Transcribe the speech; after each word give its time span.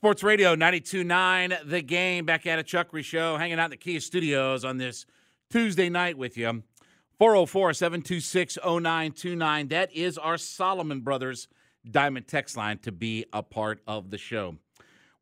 Sports 0.00 0.22
Radio 0.22 0.56
92.9, 0.56 1.68
The 1.68 1.82
Game. 1.82 2.24
Back 2.24 2.46
at 2.46 2.58
a 2.58 2.62
Chuckery 2.62 3.04
Show, 3.04 3.36
hanging 3.36 3.58
out 3.60 3.66
in 3.66 3.72
the 3.72 3.76
Kia 3.76 4.00
Studios 4.00 4.64
on 4.64 4.78
this 4.78 5.04
Tuesday 5.50 5.90
night 5.90 6.16
with 6.16 6.38
you. 6.38 6.62
404 7.18 7.74
726 7.74 8.56
0929. 8.64 9.68
That 9.68 9.92
is 9.92 10.16
our 10.16 10.38
Solomon 10.38 11.02
Brothers 11.02 11.48
Diamond 11.90 12.26
Text 12.26 12.56
line 12.56 12.78
to 12.78 12.90
be 12.90 13.26
a 13.34 13.42
part 13.42 13.82
of 13.86 14.10
the 14.10 14.16
show. 14.16 14.56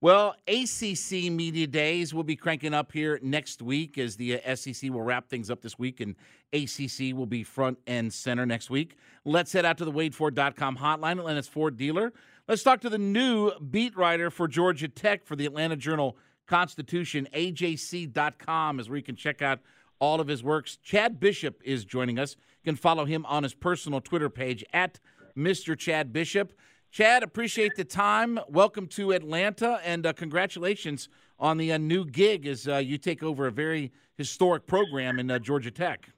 Well, 0.00 0.36
ACC 0.46 1.32
Media 1.32 1.66
Days 1.66 2.14
will 2.14 2.22
be 2.22 2.36
cranking 2.36 2.72
up 2.72 2.92
here 2.92 3.18
next 3.20 3.60
week 3.60 3.98
as 3.98 4.14
the 4.14 4.40
uh, 4.40 4.54
SEC 4.54 4.92
will 4.92 5.02
wrap 5.02 5.28
things 5.28 5.50
up 5.50 5.60
this 5.60 5.76
week 5.76 5.98
and 5.98 6.14
ACC 6.52 7.16
will 7.16 7.26
be 7.26 7.42
front 7.42 7.78
and 7.88 8.12
center 8.12 8.46
next 8.46 8.70
week. 8.70 8.96
Let's 9.24 9.52
head 9.52 9.64
out 9.64 9.76
to 9.78 9.84
the 9.84 9.90
WadeFord.com 9.90 10.76
hotline, 10.76 11.18
Atlanta's 11.18 11.48
Ford 11.48 11.76
dealer. 11.76 12.12
Let's 12.48 12.62
talk 12.62 12.80
to 12.80 12.88
the 12.88 12.96
new 12.96 13.50
beat 13.58 13.94
writer 13.94 14.30
for 14.30 14.48
Georgia 14.48 14.88
Tech 14.88 15.26
for 15.26 15.36
the 15.36 15.44
Atlanta 15.44 15.76
Journal 15.76 16.16
Constitution. 16.46 17.28
AJC.com 17.34 18.80
is 18.80 18.88
where 18.88 18.96
you 18.96 19.02
can 19.02 19.16
check 19.16 19.42
out 19.42 19.60
all 19.98 20.18
of 20.18 20.28
his 20.28 20.42
works. 20.42 20.78
Chad 20.82 21.20
Bishop 21.20 21.60
is 21.62 21.84
joining 21.84 22.18
us. 22.18 22.36
You 22.64 22.72
can 22.72 22.76
follow 22.76 23.04
him 23.04 23.26
on 23.26 23.42
his 23.42 23.52
personal 23.52 24.00
Twitter 24.00 24.30
page 24.30 24.64
at 24.72 24.98
Mr. 25.36 25.76
Chad 25.76 26.10
Bishop. 26.10 26.54
Chad, 26.90 27.22
appreciate 27.22 27.76
the 27.76 27.84
time. 27.84 28.40
Welcome 28.48 28.86
to 28.86 29.12
Atlanta, 29.12 29.78
and 29.84 30.06
uh, 30.06 30.14
congratulations 30.14 31.10
on 31.38 31.58
the 31.58 31.72
uh, 31.72 31.76
new 31.76 32.06
gig 32.06 32.46
as 32.46 32.66
uh, 32.66 32.78
you 32.78 32.96
take 32.96 33.22
over 33.22 33.46
a 33.46 33.52
very 33.52 33.92
historic 34.16 34.66
program 34.66 35.18
in 35.18 35.30
uh, 35.30 35.38
Georgia 35.38 35.70
Tech. 35.70 36.08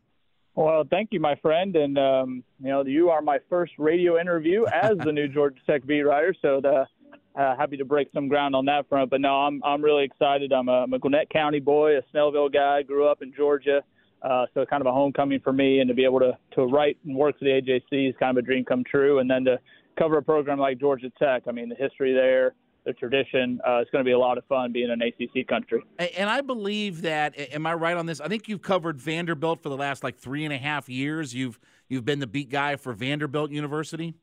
Well, 0.54 0.84
thank 0.90 1.10
you, 1.12 1.20
my 1.20 1.36
friend, 1.36 1.76
and 1.76 1.96
um, 1.96 2.44
you 2.60 2.68
know 2.68 2.84
you 2.84 3.10
are 3.10 3.22
my 3.22 3.38
first 3.48 3.72
radio 3.78 4.20
interview 4.20 4.64
as 4.66 4.98
the 4.98 5.12
new 5.12 5.28
Georgia 5.32 5.60
Tech 5.66 5.86
beat 5.86 6.02
writer, 6.02 6.34
so 6.42 6.60
the, 6.60 6.86
uh, 7.40 7.56
happy 7.56 7.76
to 7.76 7.84
break 7.84 8.08
some 8.12 8.28
ground 8.28 8.56
on 8.56 8.64
that 8.64 8.88
front. 8.88 9.10
But 9.10 9.20
no, 9.20 9.32
I'm 9.32 9.62
I'm 9.64 9.82
really 9.82 10.04
excited. 10.04 10.52
I'm 10.52 10.68
a, 10.68 10.82
I'm 10.82 10.92
a 10.92 10.98
Gwinnett 10.98 11.30
County 11.30 11.60
boy, 11.60 11.98
a 11.98 12.02
Snellville 12.12 12.52
guy, 12.52 12.82
grew 12.82 13.06
up 13.06 13.22
in 13.22 13.32
Georgia. 13.32 13.82
Uh, 14.22 14.44
so 14.52 14.66
kind 14.66 14.82
of 14.82 14.86
a 14.86 14.92
homecoming 14.92 15.40
for 15.40 15.52
me, 15.52 15.80
and 15.80 15.88
to 15.88 15.94
be 15.94 16.04
able 16.04 16.18
to 16.18 16.36
to 16.56 16.62
write 16.64 16.98
and 17.06 17.16
work 17.16 17.38
for 17.38 17.44
the 17.44 17.50
AJC 17.50 18.10
is 18.10 18.14
kind 18.18 18.36
of 18.36 18.42
a 18.42 18.46
dream 18.46 18.64
come 18.64 18.82
true. 18.84 19.20
And 19.20 19.30
then 19.30 19.44
to 19.44 19.58
cover 19.98 20.18
a 20.18 20.22
program 20.22 20.58
like 20.58 20.78
Georgia 20.80 21.10
Tech, 21.18 21.44
I 21.48 21.52
mean 21.52 21.68
the 21.68 21.76
history 21.76 22.12
there, 22.12 22.54
the 22.84 22.92
tradition, 22.92 23.60
uh, 23.66 23.78
it's 23.78 23.90
going 23.90 24.04
to 24.04 24.08
be 24.08 24.12
a 24.12 24.18
lot 24.18 24.38
of 24.38 24.44
fun 24.46 24.72
being 24.72 24.90
an 24.90 25.02
ACC 25.02 25.46
country. 25.46 25.82
And 26.16 26.30
I 26.30 26.40
believe 26.40 27.02
that, 27.02 27.34
am 27.52 27.66
I 27.66 27.74
right 27.74 27.96
on 27.96 28.06
this? 28.06 28.20
I 28.20 28.28
think 28.28 28.48
you've 28.48 28.62
covered 28.62 29.00
Vanderbilt 29.00 29.62
for 29.62 29.68
the 29.68 29.76
last 29.76 30.02
like 30.02 30.16
three 30.18 30.44
and 30.44 30.52
a 30.52 30.58
half 30.58 30.88
years. 30.88 31.34
You've 31.34 31.58
you've 31.88 32.04
been 32.04 32.20
the 32.20 32.26
beat 32.26 32.50
guy 32.50 32.76
for 32.76 32.92
Vanderbilt 32.92 33.50
University. 33.50 34.14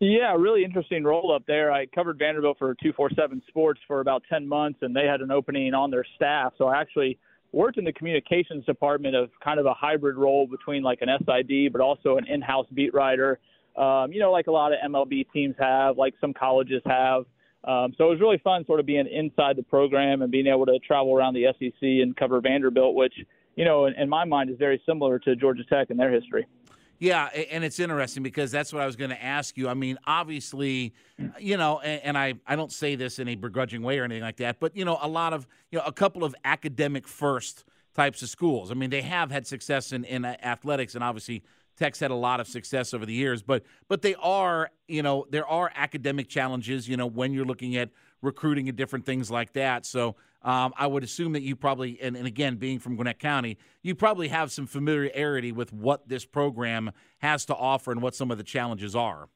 Yeah, 0.00 0.36
really 0.36 0.64
interesting 0.64 1.02
role 1.02 1.32
up 1.34 1.42
there. 1.46 1.72
I 1.72 1.86
covered 1.86 2.18
Vanderbilt 2.18 2.58
for 2.58 2.74
247 2.74 3.42
Sports 3.48 3.80
for 3.88 4.00
about 4.00 4.22
10 4.30 4.46
months, 4.46 4.78
and 4.82 4.94
they 4.94 5.06
had 5.06 5.20
an 5.20 5.32
opening 5.32 5.74
on 5.74 5.90
their 5.90 6.04
staff. 6.14 6.52
So 6.56 6.68
I 6.68 6.80
actually 6.80 7.18
worked 7.50 7.78
in 7.78 7.84
the 7.84 7.92
communications 7.92 8.64
department 8.64 9.16
of 9.16 9.30
kind 9.42 9.58
of 9.58 9.66
a 9.66 9.74
hybrid 9.74 10.16
role 10.16 10.46
between 10.46 10.84
like 10.84 11.00
an 11.02 11.08
SID, 11.26 11.72
but 11.72 11.80
also 11.80 12.16
an 12.16 12.26
in 12.28 12.40
house 12.40 12.66
beat 12.72 12.94
writer. 12.94 13.40
Um, 13.76 14.12
you 14.12 14.20
know, 14.20 14.30
like 14.30 14.46
a 14.46 14.52
lot 14.52 14.72
of 14.72 14.78
MLB 14.88 15.26
teams 15.32 15.56
have, 15.58 15.98
like 15.98 16.14
some 16.20 16.32
colleges 16.32 16.82
have. 16.86 17.24
Um, 17.64 17.92
so 17.98 18.06
it 18.06 18.10
was 18.10 18.20
really 18.20 18.38
fun 18.38 18.64
sort 18.66 18.80
of 18.80 18.86
being 18.86 19.06
inside 19.06 19.56
the 19.56 19.62
program 19.62 20.22
and 20.22 20.30
being 20.30 20.46
able 20.46 20.66
to 20.66 20.78
travel 20.78 21.14
around 21.14 21.34
the 21.34 21.46
SEC 21.58 21.82
and 21.82 22.16
cover 22.16 22.40
Vanderbilt, 22.40 22.94
which, 22.94 23.14
you 23.56 23.64
know, 23.64 23.86
in, 23.86 23.94
in 23.94 24.08
my 24.08 24.24
mind 24.24 24.50
is 24.50 24.56
very 24.58 24.80
similar 24.86 25.18
to 25.20 25.36
Georgia 25.36 25.64
Tech 25.64 25.90
and 25.90 25.98
their 25.98 26.10
history. 26.12 26.46
Yeah, 27.00 27.26
and 27.26 27.62
it's 27.62 27.78
interesting 27.78 28.24
because 28.24 28.50
that's 28.50 28.72
what 28.72 28.82
I 28.82 28.86
was 28.86 28.96
going 28.96 29.10
to 29.10 29.22
ask 29.22 29.56
you. 29.56 29.68
I 29.68 29.74
mean, 29.74 29.98
obviously, 30.04 30.94
you 31.38 31.56
know, 31.56 31.78
and, 31.78 32.02
and, 32.02 32.18
I, 32.18 32.34
I 32.44 32.56
don't 32.56 32.72
say 32.72 32.96
this 32.96 33.20
in 33.20 33.28
a 33.28 33.36
begrudging 33.36 33.82
way 33.82 34.00
or 34.00 34.04
anything 34.04 34.24
like 34.24 34.38
that, 34.38 34.58
but, 34.58 34.76
you 34.76 34.84
know, 34.84 34.98
a 35.00 35.06
lot 35.06 35.32
of, 35.32 35.46
you 35.70 35.78
know, 35.78 35.84
a 35.84 35.92
couple 35.92 36.24
of 36.24 36.34
academic 36.44 37.06
first 37.06 37.64
types 37.94 38.20
of 38.22 38.28
schools. 38.28 38.72
I 38.72 38.74
mean, 38.74 38.90
they 38.90 39.02
have 39.02 39.30
had 39.30 39.46
success 39.46 39.92
in, 39.92 40.04
in 40.04 40.24
athletics 40.24 40.96
and 40.96 41.04
obviously 41.04 41.44
Tech's 41.78 42.00
had 42.00 42.10
a 42.10 42.16
lot 42.16 42.40
of 42.40 42.48
success 42.48 42.92
over 42.92 43.06
the 43.06 43.14
years, 43.14 43.42
but 43.42 43.62
but 43.88 44.02
they 44.02 44.14
are, 44.16 44.70
you 44.88 45.02
know, 45.02 45.26
there 45.30 45.46
are 45.46 45.70
academic 45.74 46.28
challenges, 46.28 46.88
you 46.88 46.96
know, 46.96 47.06
when 47.06 47.32
you're 47.32 47.44
looking 47.44 47.76
at 47.76 47.90
recruiting 48.20 48.68
and 48.68 48.76
different 48.76 49.06
things 49.06 49.30
like 49.30 49.52
that. 49.52 49.86
So 49.86 50.16
um, 50.42 50.72
I 50.76 50.86
would 50.86 51.04
assume 51.04 51.32
that 51.32 51.42
you 51.42 51.56
probably, 51.56 52.00
and, 52.00 52.16
and 52.16 52.26
again, 52.26 52.56
being 52.56 52.78
from 52.78 52.96
Gwinnett 52.96 53.18
County, 53.18 53.58
you 53.82 53.94
probably 53.94 54.28
have 54.28 54.50
some 54.50 54.66
familiarity 54.66 55.52
with 55.52 55.72
what 55.72 56.08
this 56.08 56.24
program 56.24 56.90
has 57.18 57.44
to 57.46 57.54
offer 57.54 57.92
and 57.92 58.02
what 58.02 58.14
some 58.14 58.30
of 58.30 58.38
the 58.38 58.44
challenges 58.44 58.96
are. 58.96 59.28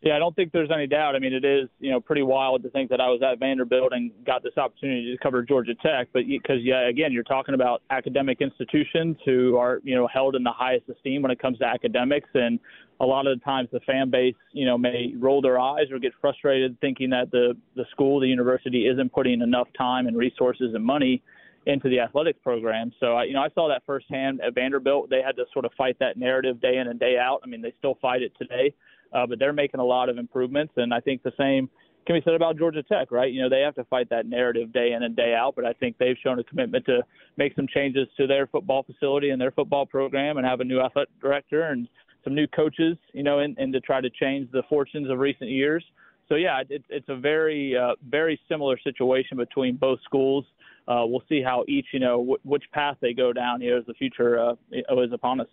Yeah, 0.00 0.14
I 0.14 0.20
don't 0.20 0.34
think 0.36 0.52
there's 0.52 0.70
any 0.72 0.86
doubt. 0.86 1.16
I 1.16 1.18
mean, 1.18 1.32
it 1.32 1.44
is 1.44 1.68
you 1.80 1.90
know 1.90 2.00
pretty 2.00 2.22
wild 2.22 2.62
to 2.62 2.70
think 2.70 2.88
that 2.90 3.00
I 3.00 3.08
was 3.08 3.20
at 3.20 3.40
Vanderbilt 3.40 3.92
and 3.92 4.12
got 4.24 4.44
this 4.44 4.56
opportunity 4.56 5.12
to 5.12 5.18
cover 5.20 5.42
Georgia 5.42 5.74
Tech, 5.74 6.08
but 6.12 6.22
because 6.28 6.58
yeah, 6.62 6.88
again, 6.88 7.10
you're 7.10 7.24
talking 7.24 7.54
about 7.54 7.82
academic 7.90 8.40
institutions 8.40 9.16
who 9.24 9.56
are 9.56 9.80
you 9.82 9.96
know 9.96 10.06
held 10.06 10.36
in 10.36 10.44
the 10.44 10.52
highest 10.52 10.88
esteem 10.88 11.22
when 11.22 11.32
it 11.32 11.40
comes 11.40 11.58
to 11.58 11.64
academics, 11.64 12.28
and 12.34 12.60
a 13.00 13.04
lot 13.06 13.26
of 13.26 13.38
the 13.38 13.44
times 13.44 13.68
the 13.72 13.80
fan 13.80 14.08
base 14.08 14.36
you 14.52 14.66
know 14.66 14.78
may 14.78 15.14
roll 15.18 15.42
their 15.42 15.58
eyes 15.58 15.90
or 15.90 15.98
get 15.98 16.12
frustrated 16.20 16.80
thinking 16.80 17.10
that 17.10 17.32
the 17.32 17.56
the 17.74 17.84
school, 17.90 18.20
the 18.20 18.28
university, 18.28 18.86
isn't 18.86 19.12
putting 19.12 19.40
enough 19.40 19.66
time 19.76 20.06
and 20.06 20.16
resources 20.16 20.74
and 20.74 20.84
money 20.84 21.20
into 21.66 21.88
the 21.88 21.98
athletics 21.98 22.38
program. 22.44 22.92
So 23.00 23.16
I, 23.16 23.24
you 23.24 23.34
know, 23.34 23.42
I 23.42 23.48
saw 23.50 23.68
that 23.68 23.82
firsthand 23.84 24.40
at 24.42 24.54
Vanderbilt. 24.54 25.10
They 25.10 25.22
had 25.26 25.34
to 25.36 25.44
sort 25.52 25.64
of 25.64 25.72
fight 25.76 25.98
that 25.98 26.16
narrative 26.16 26.60
day 26.60 26.76
in 26.76 26.86
and 26.86 27.00
day 27.00 27.18
out. 27.18 27.40
I 27.42 27.48
mean, 27.48 27.62
they 27.62 27.74
still 27.78 27.98
fight 28.00 28.22
it 28.22 28.32
today 28.38 28.72
uh, 29.12 29.26
but 29.26 29.38
they're 29.38 29.52
making 29.52 29.80
a 29.80 29.84
lot 29.84 30.08
of 30.08 30.18
improvements, 30.18 30.72
and 30.76 30.92
I 30.92 31.00
think 31.00 31.22
the 31.22 31.32
same 31.38 31.70
can 32.06 32.16
be 32.16 32.22
said 32.24 32.34
about 32.34 32.56
Georgia 32.56 32.82
Tech, 32.82 33.10
right? 33.10 33.30
You 33.30 33.42
know, 33.42 33.50
they 33.50 33.60
have 33.60 33.74
to 33.74 33.84
fight 33.84 34.08
that 34.08 34.24
narrative 34.24 34.72
day 34.72 34.92
in 34.92 35.02
and 35.02 35.14
day 35.14 35.34
out, 35.34 35.54
but 35.54 35.66
I 35.66 35.74
think 35.74 35.98
they've 35.98 36.16
shown 36.22 36.38
a 36.38 36.44
commitment 36.44 36.86
to 36.86 37.02
make 37.36 37.54
some 37.54 37.66
changes 37.68 38.08
to 38.16 38.26
their 38.26 38.46
football 38.46 38.82
facility 38.82 39.30
and 39.30 39.40
their 39.40 39.50
football 39.50 39.84
program, 39.84 40.38
and 40.38 40.46
have 40.46 40.60
a 40.60 40.64
new 40.64 40.80
athletic 40.80 41.10
director 41.20 41.64
and 41.64 41.86
some 42.24 42.34
new 42.34 42.46
coaches, 42.46 42.96
you 43.12 43.22
know, 43.22 43.40
and, 43.40 43.56
and 43.58 43.72
to 43.72 43.80
try 43.80 44.00
to 44.00 44.10
change 44.10 44.50
the 44.52 44.62
fortunes 44.68 45.10
of 45.10 45.18
recent 45.18 45.50
years. 45.50 45.84
So 46.28 46.34
yeah, 46.34 46.62
it, 46.68 46.84
it's 46.88 47.08
a 47.08 47.16
very 47.16 47.76
uh, 47.76 47.94
very 48.08 48.38
similar 48.48 48.78
situation 48.78 49.36
between 49.36 49.76
both 49.76 49.98
schools. 50.04 50.44
Uh, 50.86 51.04
we'll 51.06 51.22
see 51.28 51.42
how 51.42 51.64
each 51.68 51.86
you 51.92 52.00
know 52.00 52.18
w- 52.18 52.38
which 52.42 52.64
path 52.72 52.96
they 53.00 53.14
go 53.14 53.32
down 53.32 53.60
here 53.60 53.78
as 53.78 53.86
the 53.86 53.94
future 53.94 54.38
uh, 54.38 54.54
is 54.72 55.12
upon 55.12 55.40
us. 55.40 55.48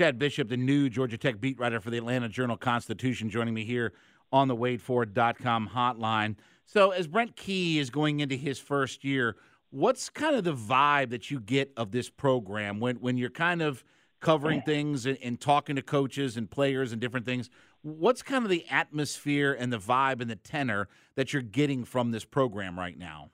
Chad 0.00 0.18
Bishop, 0.18 0.48
the 0.48 0.56
new 0.56 0.88
Georgia 0.88 1.18
Tech 1.18 1.42
beat 1.42 1.58
writer 1.58 1.78
for 1.78 1.90
the 1.90 1.98
Atlanta 1.98 2.26
Journal 2.26 2.56
Constitution, 2.56 3.28
joining 3.28 3.52
me 3.52 3.66
here 3.66 3.92
on 4.32 4.48
the 4.48 4.56
WadeFord.com 4.56 5.72
hotline. 5.74 6.36
So, 6.64 6.90
as 6.90 7.06
Brent 7.06 7.36
Key 7.36 7.78
is 7.78 7.90
going 7.90 8.20
into 8.20 8.34
his 8.34 8.58
first 8.58 9.04
year, 9.04 9.36
what's 9.68 10.08
kind 10.08 10.34
of 10.34 10.44
the 10.44 10.54
vibe 10.54 11.10
that 11.10 11.30
you 11.30 11.38
get 11.38 11.70
of 11.76 11.90
this 11.90 12.08
program 12.08 12.80
when, 12.80 12.96
when 12.96 13.18
you're 13.18 13.28
kind 13.28 13.60
of 13.60 13.84
covering 14.20 14.62
things 14.62 15.04
and, 15.04 15.18
and 15.22 15.38
talking 15.38 15.76
to 15.76 15.82
coaches 15.82 16.38
and 16.38 16.50
players 16.50 16.92
and 16.92 17.00
different 17.02 17.26
things? 17.26 17.50
What's 17.82 18.22
kind 18.22 18.42
of 18.42 18.48
the 18.48 18.64
atmosphere 18.70 19.52
and 19.52 19.70
the 19.70 19.78
vibe 19.78 20.22
and 20.22 20.30
the 20.30 20.36
tenor 20.36 20.88
that 21.16 21.34
you're 21.34 21.42
getting 21.42 21.84
from 21.84 22.10
this 22.10 22.24
program 22.24 22.78
right 22.78 22.96
now? 22.96 23.32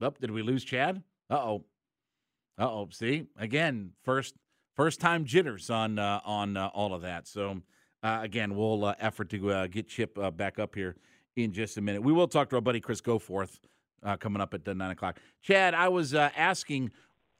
Oh, 0.00 0.12
did 0.20 0.32
we 0.32 0.42
lose 0.42 0.64
Chad? 0.64 1.04
Oh. 1.36 1.64
Uh 2.58 2.70
oh. 2.70 2.88
See 2.90 3.26
again, 3.36 3.90
first 4.02 4.34
first 4.76 5.00
time 5.00 5.24
jitters 5.24 5.70
on 5.70 5.98
uh, 5.98 6.20
on 6.24 6.56
uh, 6.56 6.68
all 6.68 6.94
of 6.94 7.02
that. 7.02 7.26
So 7.26 7.62
uh, 8.02 8.20
again, 8.22 8.54
we'll 8.54 8.84
uh, 8.84 8.94
effort 9.00 9.30
to 9.30 9.50
uh, 9.50 9.66
get 9.66 9.88
Chip 9.88 10.18
uh, 10.18 10.30
back 10.30 10.58
up 10.58 10.74
here 10.74 10.96
in 11.36 11.52
just 11.52 11.76
a 11.76 11.80
minute. 11.80 12.02
We 12.02 12.12
will 12.12 12.28
talk 12.28 12.50
to 12.50 12.56
our 12.56 12.62
buddy 12.62 12.80
Chris 12.80 13.00
Goforth 13.00 13.58
coming 14.20 14.42
up 14.42 14.52
at 14.52 14.66
nine 14.66 14.90
o'clock. 14.90 15.18
Chad, 15.42 15.74
I 15.74 15.88
was 15.88 16.14
asking 16.14 16.90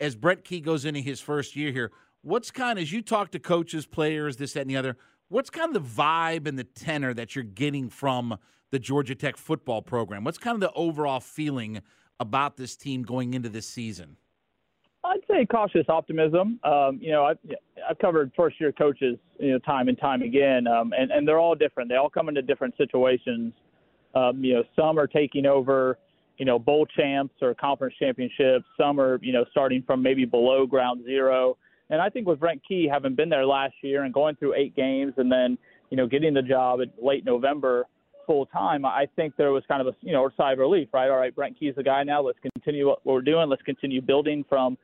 as 0.01 0.17
Brent 0.17 0.45
Key 0.45 0.61
goes 0.61 0.85
into 0.85 1.01
his 1.01 1.21
first 1.21 1.55
year 1.55 1.71
here. 1.71 1.93
What's 2.23 2.51
kind 2.51 2.79
as 2.79 2.91
you 2.91 3.03
talk 3.03 3.33
to 3.33 3.39
coaches, 3.39 3.85
players, 3.85 4.39
this, 4.39 4.55
that, 4.55 4.63
and 4.63 4.71
the 4.71 4.77
other? 4.79 4.97
What's 5.29 5.51
kind 5.51 5.77
of 5.77 5.83
the 5.83 6.03
vibe 6.03 6.47
and 6.47 6.59
the 6.59 6.65
tenor 6.65 7.13
that 7.13 7.35
you're 7.35 7.45
getting 7.45 7.91
from 7.91 8.39
the 8.71 8.79
Georgia 8.79 9.15
Tech 9.15 9.37
football 9.37 9.83
program? 9.83 10.25
What's 10.25 10.39
kind 10.39 10.55
of 10.55 10.61
the 10.61 10.73
overall 10.73 11.21
feeling 11.21 11.83
about 12.21 12.57
this 12.57 12.77
team 12.77 13.03
going 13.03 13.35
into 13.35 13.49
this 13.49 13.67
season? 13.67 14.17
I'd 15.05 15.21
say 15.31 15.45
cautious 15.45 15.85
optimism. 15.89 16.59
Um, 16.65 16.99
you 17.01 17.13
know, 17.13 17.25
I've, 17.25 17.39
I've 17.89 17.99
covered 17.99 18.33
first 18.35 18.59
year 18.59 18.73
coaches, 18.73 19.19
you 19.39 19.53
know, 19.53 19.59
time 19.59 19.89
and 19.89 19.99
time 19.99 20.23
again, 20.23 20.67
um, 20.67 20.95
and, 20.97 21.11
and 21.11 21.29
they're 21.29 21.39
all 21.39 21.55
different. 21.55 21.91
They 21.91 21.97
all 21.97 22.09
come 22.09 22.29
into 22.29 22.41
different 22.41 22.75
situations. 22.79 23.53
Um, 24.15 24.43
you 24.43 24.55
know, 24.55 24.65
some 24.75 24.99
are 24.99 25.07
taking 25.07 25.45
over, 25.45 25.99
you 26.39 26.47
know, 26.47 26.59
bowl 26.59 26.87
champs 26.87 27.35
or 27.43 27.55
conference 27.55 27.95
championships. 27.99 28.65
Some 28.81 28.99
are, 28.99 29.19
you 29.23 29.33
know, 29.33 29.45
starting 29.51 29.83
from 29.87 30.03
maybe 30.03 30.25
below 30.25 30.67
ground 30.67 31.05
zero. 31.05 31.59
And 31.91 32.01
I 32.01 32.09
think 32.09 32.27
with 32.27 32.41
Brent 32.41 32.63
Key 32.67 32.89
having 32.91 33.15
been 33.15 33.29
there 33.29 33.45
last 33.45 33.75
year 33.83 34.05
and 34.05 34.15
going 34.15 34.37
through 34.37 34.55
eight 34.55 34.75
games 34.75 35.13
and 35.19 35.31
then, 35.31 35.59
you 35.91 35.97
know, 35.99 36.07
getting 36.07 36.33
the 36.33 36.43
job 36.43 36.81
in 36.81 36.91
late 37.01 37.25
November 37.27 37.87
full 38.27 38.47
time, 38.47 38.85
I 38.85 39.07
think 39.17 39.37
there 39.37 39.53
was 39.53 39.63
kind 39.69 39.81
of 39.81 39.89
a, 39.89 39.97
you 40.01 40.13
know, 40.13 40.29
sigh 40.37 40.53
of 40.53 40.59
relief, 40.59 40.89
right? 40.93 41.11
All 41.11 41.17
right, 41.17 41.35
Brent 41.35 41.59
Key's 41.59 41.75
the 41.77 41.83
guy 41.83 42.03
now. 42.03 42.23
Let's 42.23 42.39
continue 42.41 42.89
what 42.89 43.05
we're 43.05 43.23
doing. 43.23 43.49
Let's 43.49 43.63
continue 43.63 44.01
building 44.01 44.45
from 44.49 44.77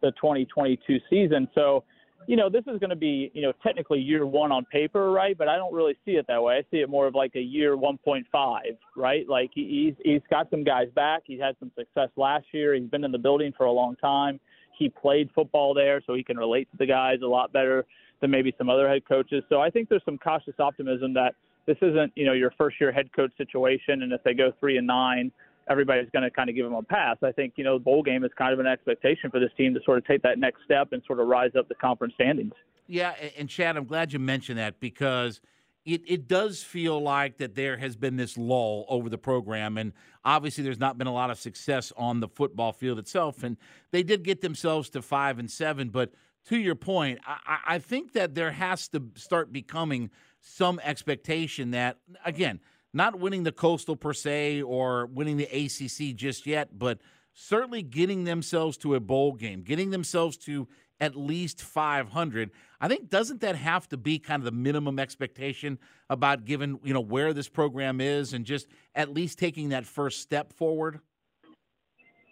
the 0.00 0.10
2022 0.12 0.98
season. 1.10 1.48
So, 1.54 1.84
you 2.26 2.36
know, 2.36 2.50
this 2.50 2.62
is 2.66 2.78
going 2.78 2.90
to 2.90 2.96
be, 2.96 3.30
you 3.32 3.42
know, 3.42 3.52
technically 3.62 4.00
year 4.00 4.26
one 4.26 4.52
on 4.52 4.64
paper, 4.66 5.10
right? 5.10 5.36
But 5.36 5.48
I 5.48 5.56
don't 5.56 5.72
really 5.72 5.96
see 6.04 6.12
it 6.12 6.26
that 6.28 6.42
way. 6.42 6.56
I 6.56 6.62
see 6.70 6.78
it 6.78 6.88
more 6.88 7.06
of 7.06 7.14
like 7.14 7.32
a 7.36 7.40
year 7.40 7.76
1.5, 7.76 8.24
right? 8.96 9.28
Like 9.28 9.50
he's 9.54 9.94
he's 10.04 10.20
got 10.30 10.50
some 10.50 10.62
guys 10.64 10.88
back. 10.94 11.22
He 11.24 11.38
had 11.38 11.56
some 11.58 11.70
success 11.76 12.10
last 12.16 12.46
year. 12.52 12.74
He's 12.74 12.88
been 12.90 13.04
in 13.04 13.12
the 13.12 13.18
building 13.18 13.52
for 13.56 13.64
a 13.64 13.72
long 13.72 13.96
time. 13.96 14.40
He 14.78 14.88
played 14.88 15.30
football 15.34 15.74
there, 15.74 16.02
so 16.06 16.14
he 16.14 16.22
can 16.22 16.36
relate 16.36 16.70
to 16.70 16.76
the 16.76 16.86
guys 16.86 17.18
a 17.22 17.26
lot 17.26 17.52
better 17.52 17.84
than 18.20 18.30
maybe 18.30 18.52
some 18.58 18.68
other 18.68 18.88
head 18.88 19.02
coaches. 19.08 19.42
So 19.48 19.60
I 19.60 19.70
think 19.70 19.88
there's 19.88 20.04
some 20.04 20.18
cautious 20.18 20.54
optimism 20.58 21.14
that 21.14 21.34
this 21.68 21.78
isn't, 21.82 22.12
you 22.16 22.26
know, 22.26 22.32
your 22.32 22.52
first 22.58 22.80
year 22.80 22.90
head 22.90 23.12
coach 23.14 23.30
situation, 23.38 24.02
and 24.02 24.12
if 24.12 24.24
they 24.24 24.34
go 24.34 24.52
three 24.58 24.78
and 24.78 24.86
nine 24.86 25.30
everybody's 25.70 26.08
going 26.12 26.22
to 26.22 26.30
kind 26.30 26.48
of 26.48 26.56
give 26.56 26.64
them 26.64 26.74
a 26.74 26.82
pass. 26.82 27.16
I 27.22 27.32
think 27.32 27.54
you 27.56 27.64
know 27.64 27.78
the 27.78 27.84
bowl 27.84 28.02
game 28.02 28.24
is 28.24 28.30
kind 28.36 28.52
of 28.52 28.58
an 28.58 28.66
expectation 28.66 29.30
for 29.30 29.38
this 29.38 29.50
team 29.56 29.74
to 29.74 29.80
sort 29.84 29.98
of 29.98 30.06
take 30.06 30.22
that 30.22 30.38
next 30.38 30.64
step 30.64 30.92
and 30.92 31.02
sort 31.06 31.20
of 31.20 31.26
rise 31.26 31.50
up 31.58 31.68
the 31.68 31.74
conference 31.74 32.14
standings. 32.14 32.52
Yeah, 32.86 33.14
and 33.36 33.48
Chad, 33.48 33.76
I'm 33.76 33.84
glad 33.84 34.12
you 34.12 34.18
mentioned 34.18 34.58
that 34.58 34.80
because 34.80 35.40
it, 35.84 36.02
it 36.06 36.26
does 36.26 36.62
feel 36.62 37.00
like 37.00 37.36
that 37.38 37.54
there 37.54 37.76
has 37.76 37.96
been 37.96 38.16
this 38.16 38.38
lull 38.38 38.86
over 38.88 39.08
the 39.08 39.18
program, 39.18 39.76
and 39.76 39.92
obviously 40.24 40.64
there's 40.64 40.80
not 40.80 40.96
been 40.96 41.06
a 41.06 41.12
lot 41.12 41.30
of 41.30 41.38
success 41.38 41.92
on 41.96 42.20
the 42.20 42.28
football 42.28 42.72
field 42.72 42.98
itself. 42.98 43.42
And 43.42 43.56
they 43.90 44.02
did 44.02 44.22
get 44.22 44.40
themselves 44.40 44.88
to 44.90 45.02
five 45.02 45.38
and 45.38 45.50
seven, 45.50 45.90
but 45.90 46.12
to 46.46 46.58
your 46.58 46.74
point, 46.74 47.20
I, 47.26 47.58
I 47.66 47.78
think 47.78 48.12
that 48.14 48.34
there 48.34 48.52
has 48.52 48.88
to 48.88 49.02
start 49.16 49.52
becoming 49.52 50.10
some 50.48 50.80
expectation 50.82 51.70
that 51.72 51.98
again 52.24 52.60
not 52.92 53.18
winning 53.18 53.42
the 53.42 53.52
Coastal 53.52 53.96
per 53.96 54.12
se 54.12 54.62
or 54.62 55.06
winning 55.06 55.36
the 55.36 55.44
ACC 55.44 56.16
just 56.16 56.46
yet, 56.46 56.78
but 56.78 56.98
certainly 57.32 57.82
getting 57.82 58.24
themselves 58.24 58.76
to 58.78 58.94
a 58.94 59.00
bowl 59.00 59.34
game, 59.34 59.62
getting 59.62 59.90
themselves 59.90 60.36
to 60.36 60.66
at 61.00 61.14
least 61.14 61.62
500. 61.62 62.50
I 62.80 62.88
think 62.88 63.08
doesn't 63.08 63.40
that 63.42 63.56
have 63.56 63.88
to 63.90 63.96
be 63.96 64.18
kind 64.18 64.40
of 64.40 64.44
the 64.44 64.50
minimum 64.50 64.98
expectation 64.98 65.78
about 66.10 66.44
given, 66.44 66.80
you 66.82 66.92
know, 66.92 67.00
where 67.00 67.32
this 67.32 67.48
program 67.48 68.00
is 68.00 68.32
and 68.32 68.44
just 68.44 68.66
at 68.94 69.12
least 69.12 69.38
taking 69.38 69.68
that 69.68 69.86
first 69.86 70.20
step 70.20 70.52
forward? 70.52 71.00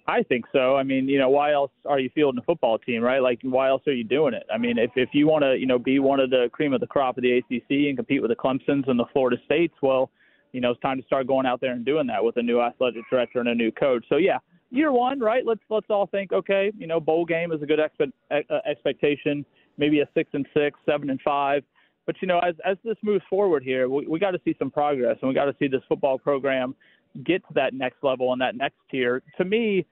I 0.08 0.23
think 0.23 0.44
so. 0.53 0.76
I 0.76 0.85
mean, 0.85 1.08
you 1.08 1.19
know, 1.19 1.29
why 1.29 1.53
else 1.53 1.73
are 1.85 1.99
you 1.99 2.11
fielding 2.14 2.38
a 2.38 2.44
football 2.44 2.79
team, 2.79 3.03
right? 3.03 3.20
Like, 3.20 3.41
why 3.43 3.69
else 3.69 3.82
are 3.88 3.93
you 3.93 4.05
doing 4.05 4.35
it? 4.35 4.44
I 4.53 4.56
mean, 4.56 4.79
if 4.79 4.91
if 4.94 5.08
you 5.12 5.26
want 5.26 5.43
to, 5.43 5.56
you 5.56 5.67
know, 5.67 5.79
be 5.79 5.99
one 5.99 6.20
of 6.20 6.31
the 6.31 6.49
cream 6.53 6.73
of 6.73 6.81
the 6.81 6.87
crop 6.87 7.17
of 7.19 7.23
the 7.23 7.38
ACC 7.38 7.88
and 7.88 7.97
compete 7.97 8.23
with 8.23 8.31
the 8.31 8.37
Clemson's 8.37 8.85
and 8.87 8.99
the 8.99 9.06
Florida 9.12 9.37
States, 9.44 9.75
well, 9.82 10.11
you 10.53 10.61
know, 10.61 10.70
it's 10.70 10.81
time 10.81 10.99
to 10.99 11.06
start 11.06 11.26
going 11.26 11.44
out 11.44 11.61
there 11.61 11.73
and 11.73 11.85
doing 11.85 12.06
that 12.06 12.23
with 12.23 12.37
a 12.37 12.43
new 12.43 12.61
athletic 12.61 13.03
director 13.11 13.41
and 13.41 13.49
a 13.49 13.55
new 13.55 13.73
coach. 13.73 14.05
So 14.08 14.17
yeah, 14.17 14.38
year 14.70 14.93
one, 14.93 15.19
right? 15.19 15.44
Let's 15.44 15.61
let's 15.70 15.87
all 15.91 16.06
think, 16.06 16.32
okay, 16.32 16.73
you 16.79 16.87
know, 16.87 17.00
bowl 17.00 17.25
game 17.25 17.50
is 17.50 17.61
a 17.62 17.67
good 17.67 17.81
expe- 17.81 18.12
uh, 18.31 18.58
expectation. 18.64 19.44
Maybe 19.76 20.00
a 20.00 20.08
six 20.14 20.31
and 20.35 20.47
six, 20.55 20.79
seven 20.87 21.11
and 21.11 21.20
five. 21.23 21.64
But 22.06 22.14
you 22.23 22.29
know, 22.29 22.38
as 22.38 22.55
as 22.64 22.76
this 22.85 22.97
moves 23.03 23.25
forward 23.29 23.64
here, 23.64 23.88
we, 23.88 24.06
we 24.06 24.20
got 24.20 24.31
to 24.31 24.41
see 24.44 24.55
some 24.56 24.70
progress, 24.70 25.17
and 25.20 25.29
we 25.29 25.35
got 25.35 25.47
to 25.47 25.56
see 25.58 25.67
this 25.67 25.82
football 25.88 26.17
program 26.17 26.76
get 27.25 27.47
to 27.49 27.55
that 27.55 27.75
next 27.75 27.97
level 28.03 28.32
and 28.32 28.41
that 28.41 28.56
next 28.56 28.76
tier. 28.91 29.23
To 29.38 29.44
me, 29.44 29.87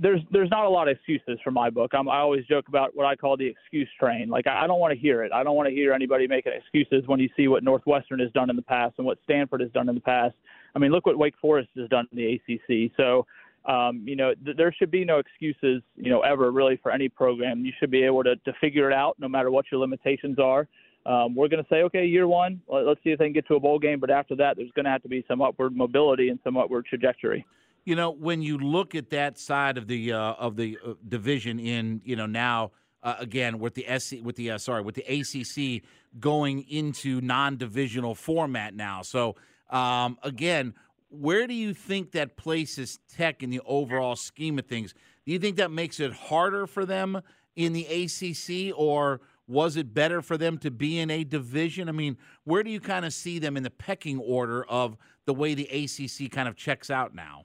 there's 0.00 0.20
there's 0.32 0.50
not 0.50 0.64
a 0.64 0.68
lot 0.68 0.88
of 0.88 0.96
excuses 0.96 1.38
for 1.44 1.50
my 1.50 1.70
book. 1.70 1.92
I'm, 1.94 2.08
I 2.08 2.18
always 2.18 2.44
joke 2.46 2.68
about 2.68 2.96
what 2.96 3.06
I 3.06 3.14
call 3.14 3.36
the 3.36 3.46
excuse 3.46 3.88
train. 3.98 4.28
Like 4.28 4.46
I, 4.46 4.64
I 4.64 4.66
don't 4.66 4.80
want 4.80 4.92
to 4.92 4.98
hear 4.98 5.22
it. 5.22 5.32
I 5.32 5.44
don't 5.44 5.54
want 5.54 5.68
to 5.68 5.74
hear 5.74 5.92
anybody 5.92 6.26
making 6.26 6.52
excuses 6.52 7.06
when 7.06 7.20
you 7.20 7.28
see 7.36 7.48
what 7.48 7.62
Northwestern 7.62 8.18
has 8.18 8.30
done 8.32 8.50
in 8.50 8.56
the 8.56 8.62
past 8.62 8.94
and 8.98 9.06
what 9.06 9.18
Stanford 9.24 9.60
has 9.60 9.70
done 9.70 9.88
in 9.88 9.94
the 9.94 10.00
past. 10.00 10.34
I 10.74 10.78
mean, 10.78 10.90
look 10.90 11.06
what 11.06 11.16
Wake 11.16 11.34
Forest 11.40 11.70
has 11.76 11.88
done 11.88 12.06
in 12.10 12.18
the 12.18 12.34
ACC. 12.34 12.92
So, 12.96 13.26
um, 13.64 14.02
you 14.04 14.16
know, 14.16 14.34
th- 14.44 14.56
there 14.56 14.74
should 14.76 14.90
be 14.90 15.04
no 15.04 15.18
excuses, 15.18 15.82
you 15.96 16.10
know, 16.10 16.20
ever 16.22 16.50
really 16.50 16.78
for 16.82 16.90
any 16.90 17.08
program. 17.08 17.64
You 17.64 17.72
should 17.78 17.90
be 17.90 18.02
able 18.02 18.24
to 18.24 18.36
to 18.36 18.52
figure 18.60 18.90
it 18.90 18.94
out, 18.94 19.16
no 19.20 19.28
matter 19.28 19.50
what 19.50 19.66
your 19.70 19.80
limitations 19.80 20.38
are. 20.40 20.66
Um, 21.04 21.34
we're 21.34 21.48
going 21.48 21.62
to 21.62 21.68
say, 21.68 21.82
okay, 21.82 22.04
year 22.04 22.28
one, 22.28 22.60
let's 22.68 23.02
see 23.02 23.10
if 23.10 23.18
they 23.18 23.26
can 23.26 23.32
get 23.32 23.46
to 23.48 23.56
a 23.56 23.60
bowl 23.60 23.78
game. 23.78 23.98
But 23.98 24.10
after 24.10 24.36
that, 24.36 24.56
there's 24.56 24.70
going 24.72 24.84
to 24.84 24.90
have 24.90 25.02
to 25.02 25.08
be 25.08 25.24
some 25.26 25.40
upward 25.40 25.76
mobility 25.76 26.28
and 26.28 26.38
some 26.44 26.56
upward 26.56 26.86
trajectory. 26.86 27.44
You 27.84 27.96
know, 27.96 28.10
when 28.10 28.42
you 28.42 28.58
look 28.58 28.94
at 28.94 29.10
that 29.10 29.38
side 29.38 29.76
of 29.76 29.88
the 29.88 30.12
uh, 30.12 30.34
of 30.34 30.56
the 30.56 30.78
uh, 30.84 30.94
division 31.08 31.58
in, 31.58 32.00
you 32.04 32.16
know, 32.16 32.26
now 32.26 32.70
uh, 33.02 33.16
again 33.18 33.58
with 33.58 33.74
the 33.74 33.86
SC 33.98 34.16
with 34.22 34.36
the 34.36 34.52
uh, 34.52 34.58
sorry 34.58 34.82
with 34.82 34.94
the 34.94 35.02
ACC 35.02 35.82
going 36.20 36.62
into 36.68 37.20
non-divisional 37.20 38.14
format 38.14 38.74
now. 38.74 39.02
So 39.02 39.36
um, 39.70 40.18
again, 40.22 40.74
where 41.08 41.46
do 41.46 41.54
you 41.54 41.74
think 41.74 42.12
that 42.12 42.36
places 42.36 42.98
Tech 43.14 43.42
in 43.42 43.50
the 43.50 43.60
overall 43.66 44.16
scheme 44.16 44.58
of 44.58 44.66
things? 44.66 44.94
Do 45.26 45.32
you 45.32 45.38
think 45.38 45.56
that 45.56 45.70
makes 45.70 46.00
it 46.00 46.12
harder 46.12 46.66
for 46.66 46.84
them 46.84 47.20
in 47.54 47.72
the 47.72 47.86
ACC, 47.86 48.74
or 48.76 49.20
was 49.46 49.76
it 49.76 49.92
better 49.92 50.22
for 50.22 50.38
them 50.38 50.56
to 50.58 50.70
be 50.70 50.98
in 50.98 51.10
a 51.10 51.24
division? 51.24 51.88
I 51.88 51.92
mean, 51.92 52.16
where 52.44 52.62
do 52.62 52.70
you 52.70 52.80
kind 52.80 53.04
of 53.04 53.12
see 53.12 53.38
them 53.38 53.56
in 53.56 53.62
the 53.62 53.70
pecking 53.70 54.18
order 54.18 54.64
of 54.64 54.96
the 55.26 55.34
way 55.34 55.54
the 55.54 55.68
ACC 55.68 56.30
kind 56.30 56.48
of 56.48 56.56
checks 56.56 56.90
out 56.90 57.14
now? 57.14 57.44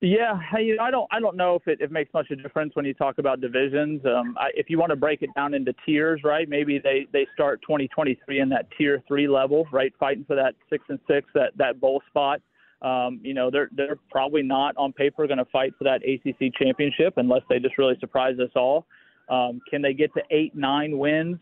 Yeah, 0.00 0.38
I 0.52 0.90
don't 0.92 1.08
I 1.10 1.18
don't 1.18 1.36
know 1.36 1.56
if 1.56 1.66
it, 1.66 1.80
it 1.80 1.90
makes 1.90 2.14
much 2.14 2.30
of 2.30 2.38
a 2.38 2.42
difference 2.42 2.76
when 2.76 2.84
you 2.84 2.94
talk 2.94 3.18
about 3.18 3.40
divisions. 3.40 4.00
Um, 4.06 4.36
I, 4.38 4.50
if 4.54 4.70
you 4.70 4.78
want 4.78 4.90
to 4.90 4.96
break 4.96 5.22
it 5.22 5.30
down 5.34 5.54
into 5.54 5.74
tiers, 5.84 6.20
right? 6.22 6.48
Maybe 6.48 6.78
they 6.78 7.08
they 7.12 7.26
start 7.34 7.60
2023 7.62 8.38
in 8.38 8.48
that 8.50 8.68
tier 8.78 9.02
three 9.08 9.26
level, 9.26 9.66
right? 9.72 9.92
Fighting 9.98 10.24
for 10.24 10.36
that 10.36 10.54
six 10.70 10.84
and 10.88 11.00
six, 11.08 11.28
that 11.34 11.50
that 11.56 11.80
bowl 11.80 12.00
spot. 12.08 12.40
Um, 12.80 13.18
you 13.24 13.34
know, 13.34 13.50
they're 13.50 13.70
they're 13.76 13.98
probably 14.08 14.42
not 14.42 14.76
on 14.76 14.92
paper 14.92 15.26
going 15.26 15.38
to 15.38 15.44
fight 15.46 15.72
for 15.76 15.82
that 15.84 16.02
ACC 16.04 16.54
championship 16.54 17.14
unless 17.16 17.42
they 17.48 17.58
just 17.58 17.76
really 17.76 17.96
surprise 17.98 18.38
us 18.38 18.50
all. 18.54 18.86
Um, 19.28 19.60
can 19.68 19.82
they 19.82 19.94
get 19.94 20.14
to 20.14 20.22
eight 20.30 20.54
nine 20.54 20.96
wins? 20.96 21.38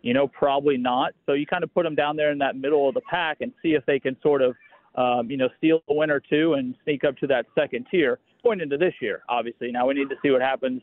You 0.00 0.14
know, 0.14 0.28
probably 0.28 0.78
not. 0.78 1.12
So 1.26 1.34
you 1.34 1.44
kind 1.44 1.62
of 1.62 1.74
put 1.74 1.82
them 1.82 1.94
down 1.94 2.16
there 2.16 2.30
in 2.30 2.38
that 2.38 2.56
middle 2.56 2.88
of 2.88 2.94
the 2.94 3.02
pack 3.02 3.42
and 3.42 3.52
see 3.62 3.74
if 3.74 3.84
they 3.84 4.00
can 4.00 4.16
sort 4.22 4.40
of 4.40 4.56
um, 4.98 5.30
you 5.30 5.36
know, 5.36 5.48
steal 5.58 5.80
a 5.88 5.94
win 5.94 6.10
or 6.10 6.20
two 6.20 6.54
and 6.54 6.74
sneak 6.82 7.04
up 7.04 7.16
to 7.18 7.26
that 7.28 7.46
second 7.56 7.86
tier 7.90 8.18
going 8.42 8.60
into 8.60 8.76
this 8.76 8.94
year, 9.00 9.22
obviously. 9.28 9.70
Now 9.70 9.86
we 9.86 9.94
need 9.94 10.08
to 10.08 10.16
see 10.22 10.30
what 10.30 10.40
happens 10.40 10.82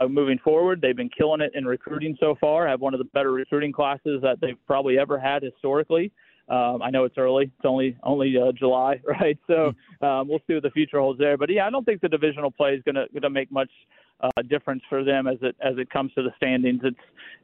uh, 0.00 0.06
moving 0.06 0.38
forward. 0.38 0.80
They've 0.80 0.96
been 0.96 1.10
killing 1.10 1.40
it 1.40 1.52
in 1.54 1.64
recruiting 1.64 2.16
so 2.20 2.36
far, 2.40 2.68
have 2.68 2.80
one 2.80 2.94
of 2.94 2.98
the 2.98 3.04
better 3.04 3.32
recruiting 3.32 3.72
classes 3.72 4.20
that 4.22 4.40
they've 4.40 4.58
probably 4.66 4.98
ever 4.98 5.18
had 5.18 5.42
historically. 5.42 6.12
Um, 6.48 6.80
I 6.80 6.90
know 6.90 7.02
it's 7.02 7.18
early; 7.18 7.46
it's 7.46 7.64
only 7.64 7.96
only 8.04 8.36
uh, 8.38 8.52
July, 8.52 9.00
right? 9.20 9.36
So 9.48 9.72
um, 10.00 10.28
we'll 10.28 10.42
see 10.46 10.54
what 10.54 10.62
the 10.62 10.70
future 10.70 11.00
holds 11.00 11.18
there. 11.18 11.36
But 11.36 11.50
yeah, 11.50 11.66
I 11.66 11.70
don't 11.70 11.84
think 11.84 12.00
the 12.00 12.08
divisional 12.08 12.52
play 12.52 12.74
is 12.74 12.82
going 12.84 12.94
to 12.94 13.06
going 13.12 13.22
to 13.22 13.30
make 13.30 13.50
much 13.50 13.70
uh, 14.20 14.42
difference 14.48 14.82
for 14.88 15.02
them 15.02 15.26
as 15.26 15.38
it 15.42 15.56
as 15.60 15.76
it 15.78 15.90
comes 15.90 16.12
to 16.14 16.22
the 16.22 16.30
standings. 16.36 16.82
It's 16.84 16.96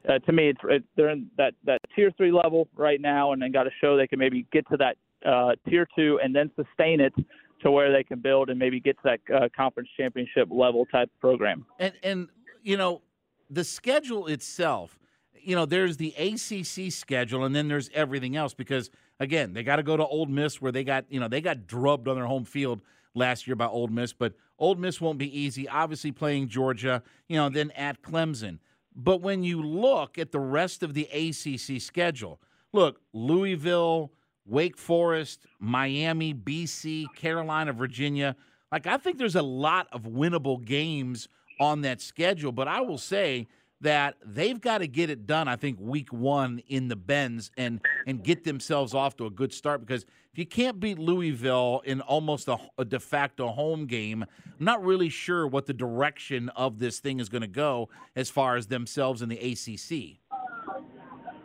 uh, 0.07 0.19
to 0.19 0.31
me, 0.31 0.49
it's 0.49 0.59
it, 0.63 0.83
they're 0.95 1.09
in 1.09 1.27
that 1.37 1.53
that 1.65 1.79
tier 1.93 2.11
three 2.15 2.31
level 2.31 2.69
right 2.77 3.01
now, 3.01 3.33
and 3.33 3.41
then 3.41 3.51
got 3.51 3.63
to 3.63 3.71
show 3.81 3.97
they 3.97 4.07
can 4.07 4.19
maybe 4.19 4.45
get 4.53 4.65
to 4.69 4.77
that 4.77 4.95
uh, 5.25 5.51
tier 5.67 5.87
two 5.95 6.19
and 6.23 6.35
then 6.35 6.51
sustain 6.55 6.99
it 6.99 7.13
to 7.61 7.71
where 7.71 7.91
they 7.91 8.03
can 8.03 8.19
build 8.19 8.49
and 8.49 8.59
maybe 8.59 8.79
get 8.79 8.97
to 9.03 9.17
that 9.27 9.35
uh, 9.35 9.47
conference 9.55 9.89
championship 9.97 10.49
level 10.51 10.85
type 10.85 11.09
program. 11.19 11.65
And 11.79 11.93
and 12.03 12.27
you 12.61 12.77
know 12.77 13.01
the 13.49 13.63
schedule 13.63 14.27
itself. 14.27 14.99
You 15.45 15.57
know, 15.57 15.65
there's 15.65 15.97
the 15.97 16.13
ACC 16.17 16.91
schedule, 16.91 17.43
and 17.43 17.53
then 17.53 17.67
there's 17.67 17.89
everything 17.93 18.37
else 18.37 18.53
because 18.53 18.89
again, 19.19 19.53
they 19.53 19.63
got 19.63 19.75
to 19.75 19.83
go 19.83 19.97
to 19.97 20.05
Ole 20.05 20.25
Miss 20.27 20.61
where 20.61 20.71
they 20.71 20.83
got 20.83 21.05
you 21.09 21.19
know 21.19 21.27
they 21.27 21.41
got 21.41 21.67
drubbed 21.67 22.07
on 22.07 22.15
their 22.15 22.25
home 22.25 22.45
field 22.45 22.81
last 23.13 23.47
year 23.47 23.55
by 23.55 23.65
Ole 23.65 23.87
Miss, 23.87 24.13
but 24.13 24.33
Ole 24.57 24.75
Miss 24.75 25.01
won't 25.01 25.17
be 25.17 25.37
easy. 25.37 25.67
Obviously, 25.67 26.11
playing 26.11 26.47
Georgia, 26.47 27.03
you 27.27 27.37
know, 27.37 27.49
then 27.49 27.71
at 27.71 28.01
Clemson. 28.01 28.59
But 28.95 29.21
when 29.21 29.43
you 29.43 29.61
look 29.61 30.17
at 30.17 30.31
the 30.31 30.39
rest 30.39 30.83
of 30.83 30.93
the 30.93 31.05
ACC 31.05 31.81
schedule, 31.81 32.39
look, 32.71 33.01
Louisville, 33.11 34.11
Wake 34.45 34.77
Forest, 34.77 35.45
Miami, 35.59 36.33
BC, 36.33 37.05
Carolina, 37.15 37.73
Virginia. 37.73 38.35
Like, 38.71 38.87
I 38.87 38.97
think 38.97 39.17
there's 39.17 39.35
a 39.35 39.41
lot 39.41 39.87
of 39.91 40.03
winnable 40.03 40.63
games 40.63 41.29
on 41.59 41.81
that 41.81 42.01
schedule, 42.01 42.51
but 42.51 42.67
I 42.67 42.81
will 42.81 42.97
say 42.97 43.47
that 43.83 44.15
they've 44.25 44.59
got 44.59 44.79
to 44.79 44.87
get 44.87 45.09
it 45.09 45.27
done. 45.27 45.47
I 45.47 45.55
think 45.57 45.77
week 45.79 46.11
one 46.11 46.61
in 46.67 46.87
the 46.87 46.95
Benz 46.95 47.51
and 47.57 47.81
and 48.07 48.23
get 48.23 48.43
themselves 48.43 48.93
off 48.93 49.15
to 49.17 49.25
a 49.25 49.29
good 49.29 49.53
start 49.53 49.81
because 49.81 50.03
if 50.31 50.39
you 50.39 50.45
can't 50.47 50.79
beat 50.79 50.97
Louisville 50.97 51.81
in 51.85 52.01
almost 52.01 52.47
a, 52.47 52.57
a 52.77 52.85
de 52.85 52.99
facto 52.99 53.49
home 53.49 53.85
game, 53.85 54.23
I'm 54.23 54.65
not 54.65 54.83
really 54.83 55.09
sure 55.09 55.45
what 55.45 55.67
the 55.67 55.73
direction 55.73 56.49
of 56.49 56.79
this 56.79 56.99
thing 56.99 57.19
is 57.19 57.29
going 57.29 57.41
to 57.41 57.47
go 57.47 57.89
as 58.15 58.29
far 58.31 58.55
as 58.55 58.67
themselves 58.67 59.21
in 59.21 59.29
the 59.29 59.37
ACC. 59.37 60.22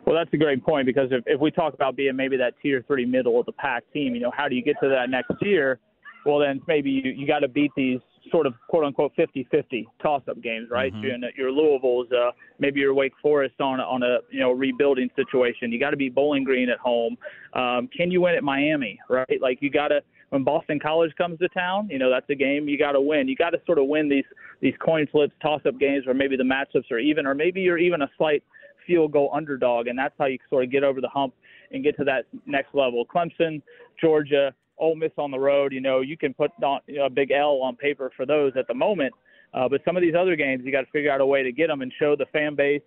Well, 0.09 0.17
that's 0.17 0.33
a 0.33 0.37
great 0.37 0.65
point 0.65 0.87
because 0.87 1.09
if, 1.11 1.23
if 1.27 1.39
we 1.39 1.51
talk 1.51 1.75
about 1.75 1.95
being 1.95 2.15
maybe 2.15 2.35
that 2.37 2.55
tier 2.63 2.83
three 2.87 3.05
middle 3.05 3.39
of 3.39 3.45
the 3.45 3.51
pack 3.51 3.83
team, 3.93 4.15
you 4.15 4.21
know, 4.21 4.31
how 4.35 4.47
do 4.47 4.55
you 4.55 4.63
get 4.63 4.75
to 4.81 4.89
that 4.89 5.11
next 5.11 5.33
year? 5.39 5.77
Well, 6.25 6.39
then 6.39 6.61
maybe 6.67 6.89
you, 6.89 7.11
you 7.11 7.27
got 7.27 7.39
to 7.41 7.47
beat 7.47 7.69
these 7.77 7.99
sort 8.31 8.47
of 8.47 8.55
quote 8.69 8.85
unquote 8.85 9.11
50-50 9.15 9.85
toss-up 10.01 10.41
games, 10.41 10.69
right? 10.71 10.91
Mm-hmm. 10.91 11.21
Your, 11.21 11.31
your 11.37 11.51
Louisville's, 11.51 12.07
uh, 12.11 12.31
maybe 12.57 12.79
your 12.79 12.95
Wake 12.95 13.13
Forest 13.21 13.61
on 13.61 13.79
on 13.79 14.01
a 14.01 14.17
you 14.31 14.39
know 14.39 14.51
rebuilding 14.51 15.11
situation. 15.15 15.71
You 15.71 15.79
got 15.79 15.91
to 15.91 15.97
be 15.97 16.09
Bowling 16.09 16.43
Green 16.43 16.71
at 16.71 16.79
home. 16.79 17.15
Um, 17.53 17.87
can 17.95 18.09
you 18.09 18.21
win 18.21 18.33
at 18.33 18.43
Miami, 18.43 18.97
right? 19.11 19.39
Like 19.39 19.59
you 19.61 19.69
got 19.69 19.89
to 19.89 20.01
when 20.29 20.43
Boston 20.43 20.79
College 20.79 21.11
comes 21.19 21.37
to 21.37 21.49
town, 21.49 21.87
you 21.91 21.99
know 21.99 22.09
that's 22.09 22.29
a 22.31 22.35
game 22.35 22.67
you 22.67 22.79
got 22.79 22.93
to 22.93 23.01
win. 23.01 23.27
You 23.27 23.35
got 23.35 23.51
to 23.51 23.61
sort 23.67 23.77
of 23.77 23.85
win 23.85 24.09
these 24.09 24.25
these 24.59 24.73
coin 24.83 25.05
flips, 25.11 25.33
toss-up 25.39 25.79
games 25.79 26.07
where 26.07 26.15
maybe 26.15 26.35
the 26.35 26.43
matchups 26.43 26.89
are 26.89 26.97
even, 26.97 27.27
or 27.27 27.35
maybe 27.35 27.61
you're 27.61 27.77
even 27.77 28.01
a 28.01 28.09
slight 28.17 28.43
field 28.89 29.11
goal 29.11 29.29
underdog, 29.31 29.85
and 29.85 29.97
that's 29.97 30.15
how 30.17 30.25
you 30.25 30.39
sort 30.49 30.63
of 30.63 30.71
get 30.71 30.83
over 30.83 30.99
the 30.99 31.09
hump 31.09 31.33
and 31.71 31.83
get 31.83 31.95
to 31.95 32.03
that 32.03 32.25
next 32.47 32.73
level. 32.73 33.05
Clemson, 33.05 33.61
Georgia, 34.01 34.51
Ole 34.79 34.95
Miss 34.95 35.11
on 35.17 35.29
the 35.29 35.37
road, 35.37 35.71
you 35.71 35.81
know, 35.81 36.01
you 36.01 36.17
can 36.17 36.33
put 36.33 36.51
on, 36.63 36.79
you 36.87 36.97
know, 36.97 37.05
a 37.05 37.09
big 37.09 37.29
L 37.31 37.59
on 37.61 37.75
paper 37.75 38.11
for 38.17 38.25
those 38.25 38.53
at 38.57 38.67
the 38.67 38.73
moment. 38.73 39.13
Uh, 39.53 39.69
but 39.69 39.81
some 39.85 39.95
of 39.95 40.01
these 40.01 40.15
other 40.19 40.35
games, 40.35 40.63
you 40.65 40.71
got 40.71 40.81
to 40.81 40.91
figure 40.91 41.11
out 41.11 41.21
a 41.21 41.25
way 41.25 41.43
to 41.43 41.51
get 41.51 41.67
them 41.67 41.81
and 41.81 41.93
show 41.99 42.15
the 42.15 42.25
fan 42.33 42.55
base, 42.55 42.81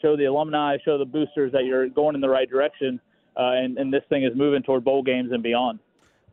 show 0.00 0.16
the 0.16 0.26
alumni, 0.26 0.76
show 0.84 0.96
the 0.96 1.04
boosters 1.04 1.50
that 1.52 1.64
you're 1.64 1.88
going 1.88 2.14
in 2.14 2.20
the 2.20 2.28
right 2.28 2.48
direction, 2.48 3.00
uh, 3.36 3.52
and, 3.54 3.78
and 3.78 3.92
this 3.92 4.02
thing 4.08 4.22
is 4.24 4.30
moving 4.36 4.62
toward 4.62 4.84
bowl 4.84 5.02
games 5.02 5.30
and 5.32 5.42
beyond. 5.42 5.80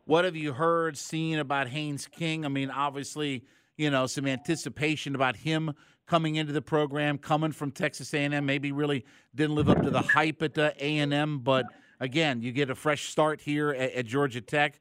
What 0.04 0.24
have 0.24 0.36
you 0.36 0.52
heard, 0.52 0.96
seen 0.96 1.40
about 1.40 1.66
Haynes 1.68 2.06
King? 2.06 2.44
I 2.44 2.48
mean, 2.48 2.70
obviously, 2.70 3.42
you 3.76 3.90
know, 3.90 4.06
some 4.06 4.26
anticipation 4.26 5.16
about 5.16 5.34
him 5.34 5.72
coming 6.06 6.36
into 6.36 6.52
the 6.52 6.62
program, 6.62 7.18
coming 7.18 7.52
from 7.52 7.70
Texas 7.70 8.14
A&M, 8.14 8.46
maybe 8.46 8.72
really 8.72 9.04
didn't 9.34 9.56
live 9.56 9.68
up 9.68 9.82
to 9.82 9.90
the 9.90 10.02
hype 10.02 10.42
at 10.42 10.56
uh, 10.56 10.70
A&M, 10.78 11.40
but 11.40 11.66
again, 12.00 12.42
you 12.42 12.52
get 12.52 12.70
a 12.70 12.74
fresh 12.74 13.08
start 13.08 13.40
here 13.40 13.70
at, 13.70 13.92
at, 13.92 14.06
Georgia 14.06 14.40
Tech. 14.40 14.80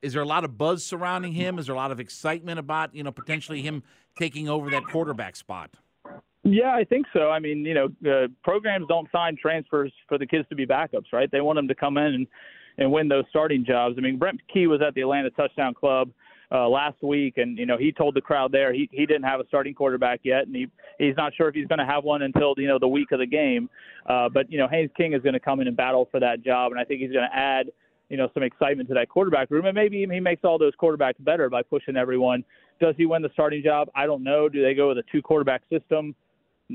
Is 0.00 0.14
there 0.14 0.22
a 0.22 0.26
lot 0.26 0.44
of 0.44 0.58
buzz 0.58 0.84
surrounding 0.84 1.32
him? 1.32 1.58
Is 1.58 1.66
there 1.66 1.74
a 1.74 1.78
lot 1.78 1.92
of 1.92 2.00
excitement 2.00 2.58
about 2.58 2.94
you 2.94 3.02
know 3.02 3.12
potentially 3.12 3.62
him 3.62 3.82
taking 4.18 4.48
over 4.48 4.70
that 4.70 4.84
quarterback 4.84 5.36
spot? 5.36 5.70
Yeah, 6.44 6.74
I 6.74 6.82
think 6.82 7.06
so. 7.12 7.30
I 7.30 7.38
mean, 7.38 7.64
you 7.64 7.74
know, 7.74 7.88
uh, 8.10 8.26
programs 8.42 8.86
don't 8.88 9.08
sign 9.12 9.36
transfers 9.40 9.92
for 10.08 10.18
the 10.18 10.26
kids 10.26 10.48
to 10.48 10.56
be 10.56 10.66
backups, 10.66 11.12
right? 11.12 11.30
They 11.30 11.40
want 11.40 11.56
them 11.56 11.68
to 11.68 11.74
come 11.74 11.98
in 11.98 12.14
and 12.14 12.26
and 12.78 12.90
win 12.90 13.06
those 13.06 13.24
starting 13.28 13.64
jobs. 13.64 13.96
I 13.98 14.00
mean, 14.00 14.18
Brent 14.18 14.40
Key 14.52 14.66
was 14.66 14.80
at 14.80 14.94
the 14.94 15.02
Atlanta 15.02 15.30
Touchdown 15.30 15.74
Club 15.74 16.10
uh, 16.52 16.68
last 16.68 17.02
week, 17.02 17.38
and 17.38 17.56
you 17.56 17.64
know 17.64 17.78
he 17.78 17.92
told 17.92 18.14
the 18.14 18.20
crowd 18.20 18.52
there 18.52 18.72
he 18.72 18.88
he 18.92 19.06
didn't 19.06 19.22
have 19.22 19.40
a 19.40 19.46
starting 19.46 19.74
quarterback 19.74 20.20
yet, 20.22 20.46
and 20.46 20.54
he 20.54 20.66
he's 20.98 21.16
not 21.16 21.34
sure 21.34 21.48
if 21.48 21.54
he's 21.54 21.66
going 21.66 21.78
to 21.78 21.86
have 21.86 22.04
one 22.04 22.22
until 22.22 22.54
you 22.58 22.68
know 22.68 22.78
the 22.78 22.88
week 22.88 23.10
of 23.12 23.18
the 23.18 23.26
game. 23.26 23.70
Uh, 24.06 24.28
but 24.28 24.50
you 24.52 24.58
know 24.58 24.68
Haynes 24.68 24.90
King 24.96 25.14
is 25.14 25.22
going 25.22 25.32
to 25.32 25.40
come 25.40 25.60
in 25.60 25.68
and 25.68 25.76
battle 25.76 26.08
for 26.10 26.20
that 26.20 26.44
job, 26.44 26.72
and 26.72 26.80
I 26.80 26.84
think 26.84 27.00
he's 27.00 27.12
going 27.12 27.28
to 27.28 27.36
add 27.36 27.70
you 28.10 28.18
know 28.18 28.28
some 28.34 28.42
excitement 28.42 28.88
to 28.90 28.94
that 28.94 29.08
quarterback 29.08 29.50
room, 29.50 29.64
and 29.64 29.74
maybe 29.74 30.04
he 30.06 30.20
makes 30.20 30.44
all 30.44 30.58
those 30.58 30.74
quarterbacks 30.80 31.14
better 31.20 31.48
by 31.48 31.62
pushing 31.62 31.96
everyone. 31.96 32.44
Does 32.80 32.94
he 32.98 33.06
win 33.06 33.22
the 33.22 33.30
starting 33.32 33.62
job? 33.62 33.88
I 33.94 34.06
don't 34.06 34.22
know. 34.22 34.48
Do 34.48 34.62
they 34.62 34.74
go 34.74 34.88
with 34.88 34.98
a 34.98 35.04
two 35.10 35.22
quarterback 35.22 35.62
system? 35.70 36.14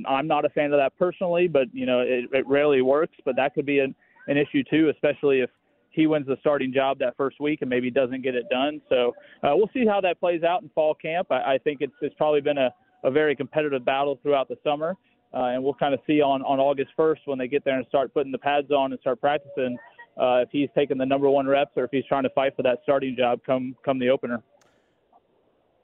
I'm 0.07 0.27
not 0.27 0.45
a 0.45 0.49
fan 0.49 0.73
of 0.73 0.79
that 0.79 0.97
personally, 0.97 1.47
but 1.47 1.67
you 1.71 1.85
know 1.85 1.99
it, 1.99 2.25
it 2.31 2.47
rarely 2.47 2.81
works. 2.81 3.15
But 3.25 3.35
that 3.35 3.53
could 3.53 3.67
be 3.67 3.79
an, 3.79 3.93
an 4.27 4.37
issue 4.37 4.63
too, 4.63 4.89
especially 4.89 5.41
if 5.41 5.51
he 5.97 6.05
wins 6.05 6.27
the 6.27 6.37
starting 6.39 6.71
job 6.71 6.99
that 6.99 7.17
first 7.17 7.41
week 7.41 7.61
and 7.61 7.69
maybe 7.69 7.89
doesn't 7.89 8.21
get 8.21 8.35
it 8.35 8.47
done. 8.49 8.79
So 8.87 9.15
uh, 9.43 9.51
we'll 9.55 9.69
see 9.73 9.85
how 9.85 9.99
that 10.01 10.19
plays 10.19 10.43
out 10.43 10.61
in 10.61 10.69
fall 10.69 10.93
camp. 10.93 11.31
I, 11.31 11.55
I 11.55 11.57
think 11.57 11.79
it's, 11.81 11.93
it's 12.01 12.13
probably 12.15 12.39
been 12.39 12.59
a, 12.59 12.69
a 13.03 13.09
very 13.09 13.35
competitive 13.35 13.83
battle 13.83 14.19
throughout 14.21 14.47
the 14.47 14.57
summer. 14.63 14.95
Uh, 15.33 15.47
and 15.47 15.63
we'll 15.63 15.73
kind 15.73 15.95
of 15.95 15.99
see 16.05 16.21
on, 16.21 16.43
on 16.43 16.59
August 16.59 16.91
1st 16.97 17.17
when 17.25 17.39
they 17.39 17.47
get 17.47 17.65
there 17.65 17.77
and 17.77 17.85
start 17.87 18.13
putting 18.13 18.31
the 18.31 18.37
pads 18.37 18.71
on 18.71 18.91
and 18.91 19.01
start 19.01 19.19
practicing 19.19 19.75
uh, 20.17 20.37
if 20.37 20.49
he's 20.51 20.69
taking 20.75 20.99
the 20.99 21.05
number 21.05 21.29
one 21.29 21.47
reps 21.47 21.71
or 21.75 21.83
if 21.83 21.91
he's 21.91 22.05
trying 22.05 22.23
to 22.23 22.29
fight 22.29 22.55
for 22.55 22.61
that 22.61 22.77
starting 22.83 23.15
job 23.17 23.39
come 23.45 23.75
come 23.83 23.99
the 23.99 24.09
opener. 24.09 24.41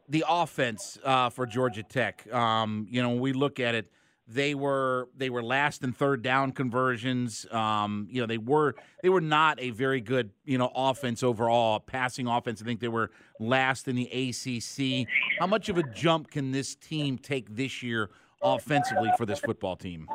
The 0.07 0.23
offense 0.27 0.97
uh, 1.03 1.29
for 1.29 1.45
Georgia 1.45 1.83
Tech, 1.83 2.31
um, 2.33 2.87
you 2.89 3.01
know, 3.01 3.09
when 3.09 3.19
we 3.19 3.33
look 3.33 3.59
at 3.59 3.73
it, 3.75 3.89
they 4.27 4.55
were 4.55 5.09
they 5.15 5.29
were 5.29 5.43
last 5.43 5.83
in 5.83 5.91
third 5.91 6.21
down 6.21 6.51
conversions. 6.51 7.45
Um, 7.51 8.07
you 8.09 8.21
know, 8.21 8.27
they 8.27 8.37
were 8.37 8.75
they 9.01 9.09
were 9.09 9.21
not 9.21 9.59
a 9.59 9.71
very 9.71 10.01
good 10.01 10.31
you 10.45 10.57
know 10.57 10.71
offense 10.75 11.23
overall, 11.23 11.79
passing 11.79 12.27
offense. 12.27 12.61
I 12.61 12.65
think 12.65 12.79
they 12.79 12.87
were 12.87 13.11
last 13.39 13.87
in 13.87 13.95
the 13.95 14.05
ACC. 14.05 15.07
How 15.39 15.47
much 15.47 15.69
of 15.69 15.77
a 15.77 15.83
jump 15.83 16.31
can 16.31 16.51
this 16.51 16.75
team 16.75 17.17
take 17.17 17.55
this 17.55 17.83
year 17.83 18.09
offensively 18.41 19.09
for 19.17 19.25
this 19.25 19.39
football 19.39 19.75
team? 19.75 20.07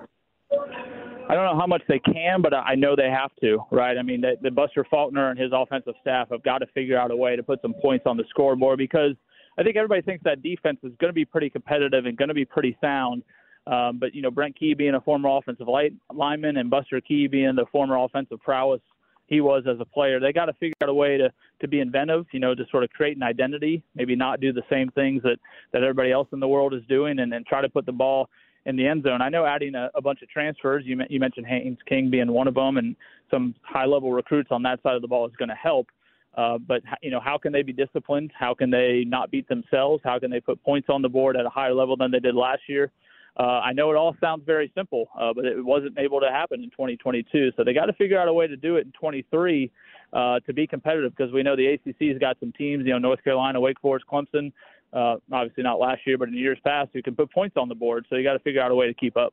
I 1.31 1.35
don't 1.35 1.45
know 1.45 1.61
how 1.61 1.67
much 1.67 1.83
they 1.89 1.99
can, 1.99 2.41
but 2.41 2.55
I 2.55 2.75
know 2.75 2.97
they 2.97 3.11
have 3.11 3.31
to, 3.43 3.59
right? 3.71 3.99
I 3.99 4.03
mean, 4.03 4.23
the, 4.23 4.37
the 4.41 4.51
Buster 4.51 4.87
Faulkner 4.89 5.29
and 5.29 5.39
his 5.39 5.51
offensive 5.55 5.93
staff 6.01 6.29
have 6.31 6.43
got 6.43 6.59
to 6.59 6.67
figure 6.69 6.99
out 6.99 7.11
a 7.11 7.17
way 7.17 7.37
to 7.37 7.43
put 7.43 7.61
some 7.61 7.75
points 7.83 8.07
on 8.07 8.17
the 8.17 8.25
scoreboard 8.31 8.79
because 8.79 9.13
I 9.59 9.63
think 9.63 9.77
everybody 9.77 10.01
thinks 10.01 10.25
that 10.25 10.43
defense 10.43 10.79
is 10.83 10.93
going 10.99 11.11
to 11.11 11.15
be 11.15 11.27
pretty 11.27 11.51
competitive 11.51 12.07
and 12.07 12.17
going 12.17 12.29
to 12.29 12.35
be 12.35 12.47
pretty 12.47 12.79
sound. 12.81 13.23
Um, 13.69 13.99
but 13.99 14.15
you 14.15 14.23
know, 14.23 14.31
Brent 14.31 14.59
Key 14.59 14.75
being 14.75 14.95
a 14.95 15.01
former 15.01 15.29
offensive 15.37 15.69
light, 15.69 15.93
lineman 16.13 16.57
and 16.57 16.71
Buster 16.71 17.01
Key 17.01 17.27
being 17.27 17.55
the 17.55 17.67
former 17.71 18.03
offensive 18.03 18.41
prowess 18.41 18.81
he 19.27 19.43
was 19.43 19.65
as 19.69 19.77
a 19.79 19.85
player, 19.85 20.19
they 20.19 20.33
got 20.33 20.47
to 20.47 20.55
figure 20.55 20.75
out 20.83 20.89
a 20.89 20.95
way 20.95 21.19
to 21.19 21.31
to 21.61 21.69
be 21.69 21.81
inventive. 21.81 22.25
You 22.33 22.41
know, 22.41 22.55
to 22.55 22.65
sort 22.71 22.83
of 22.83 22.91
create 22.91 23.17
an 23.17 23.23
identity, 23.23 23.83
maybe 23.95 24.17
not 24.17 24.41
do 24.41 24.53
the 24.53 24.63
same 24.71 24.91
things 24.93 25.23
that 25.23 25.37
that 25.73 25.83
everybody 25.83 26.11
else 26.11 26.29
in 26.33 26.41
the 26.41 26.49
world 26.49 26.73
is 26.73 26.83
doing, 26.89 27.19
and, 27.19 27.33
and 27.33 27.45
try 27.45 27.61
to 27.61 27.69
put 27.69 27.85
the 27.85 27.93
ball 27.93 28.31
in 28.65 28.75
the 28.77 28.87
end 28.87 29.03
zone. 29.03 29.21
I 29.21 29.29
know 29.29 29.45
adding 29.45 29.75
a, 29.75 29.91
a 29.95 30.01
bunch 30.01 30.23
of 30.23 30.29
transfers, 30.31 30.85
you, 30.87 30.99
you 31.09 31.21
mentioned 31.21 31.47
Haynes 31.47 31.79
King 31.87 32.11
being 32.11 32.33
one 32.33 32.49
of 32.49 32.55
them, 32.55 32.79
and 32.79 32.97
some 33.31 33.55
high 33.63 33.87
level 33.87 34.13
recruits 34.13 34.49
on 34.51 34.63
that 34.63 34.83
side 34.83 34.95
of 34.95 35.03
the 35.03 35.09
ball 35.09 35.27
is 35.27 35.37
going 35.37 35.49
to 35.51 35.55
help. 35.55 35.89
Uh, 36.37 36.57
but 36.57 36.83
you 37.03 37.11
know, 37.11 37.21
how 37.21 37.37
can 37.37 37.53
they 37.53 37.63
be 37.63 37.73
disciplined? 37.73 38.31
How 38.39 38.55
can 38.55 38.71
they 38.71 39.05
not 39.07 39.31
beat 39.31 39.49
themselves? 39.49 40.03
How 40.05 40.19
can 40.19 40.31
they 40.31 40.41
put 40.41 40.63
points 40.63 40.89
on 40.89 41.03
the 41.03 41.09
board 41.09 41.37
at 41.37 41.45
a 41.45 41.51
higher 41.51 41.75
level 41.75 41.97
than 41.97 42.11
they 42.11 42.21
did 42.21 42.35
last 42.35 42.63
year? 42.67 42.91
Uh, 43.39 43.61
I 43.61 43.73
know 43.73 43.91
it 43.91 43.97
all 43.97 44.17
sounds 44.21 44.43
very 44.45 44.73
simple, 44.75 45.09
uh, 45.19 45.33
but 45.33 45.45
it 45.45 45.65
wasn't 45.65 45.97
able 45.97 46.21
to 46.21 46.29
happen 46.29 46.63
in 46.63 46.71
2022. 46.71 47.53
So 47.57 47.63
they 47.63 47.73
got 47.73 47.87
to 47.87 47.93
figure 47.93 48.19
out 48.21 48.27
a 48.27 48.33
way 48.33 48.49
to 48.49 48.57
do 48.57 48.77
it 48.77 48.87
in 48.87 48.93
23 48.93 49.71
uh, 50.13 50.41
to 50.41 50.53
be 50.53 50.67
competitive 50.67 51.15
because 51.17 51.33
we 51.33 51.45
know 51.45 51.55
the 51.55 51.67
ACC's 51.75 52.19
got 52.19 52.37
some 52.41 52.53
teams, 52.53 52.85
you 52.85 52.93
know, 52.93 52.99
North 52.99 53.23
Carolina, 53.23 53.61
Wake 53.61 53.79
Forest, 53.81 54.07
Clemson, 54.11 54.53
uh, 54.93 55.17
obviously 55.31 55.63
not 55.63 55.79
last 55.79 56.01
year, 56.05 56.19
but 56.19 56.29
in 56.29 56.35
years 56.35 56.59
past, 56.65 56.91
who 56.93 57.03
can 57.03 57.15
put 57.15 57.31
points 57.31 57.57
on 57.57 57.69
the 57.69 57.75
board. 57.77 58.07
So 58.11 58.17
you 58.17 58.25
got 58.25 58.33
to 58.33 58.41
figure 58.41 58.61
out 58.61 58.73
a 58.73 58.75
way 58.75 58.89
to 58.89 58.95
keep 58.95 59.17
up. 59.17 59.33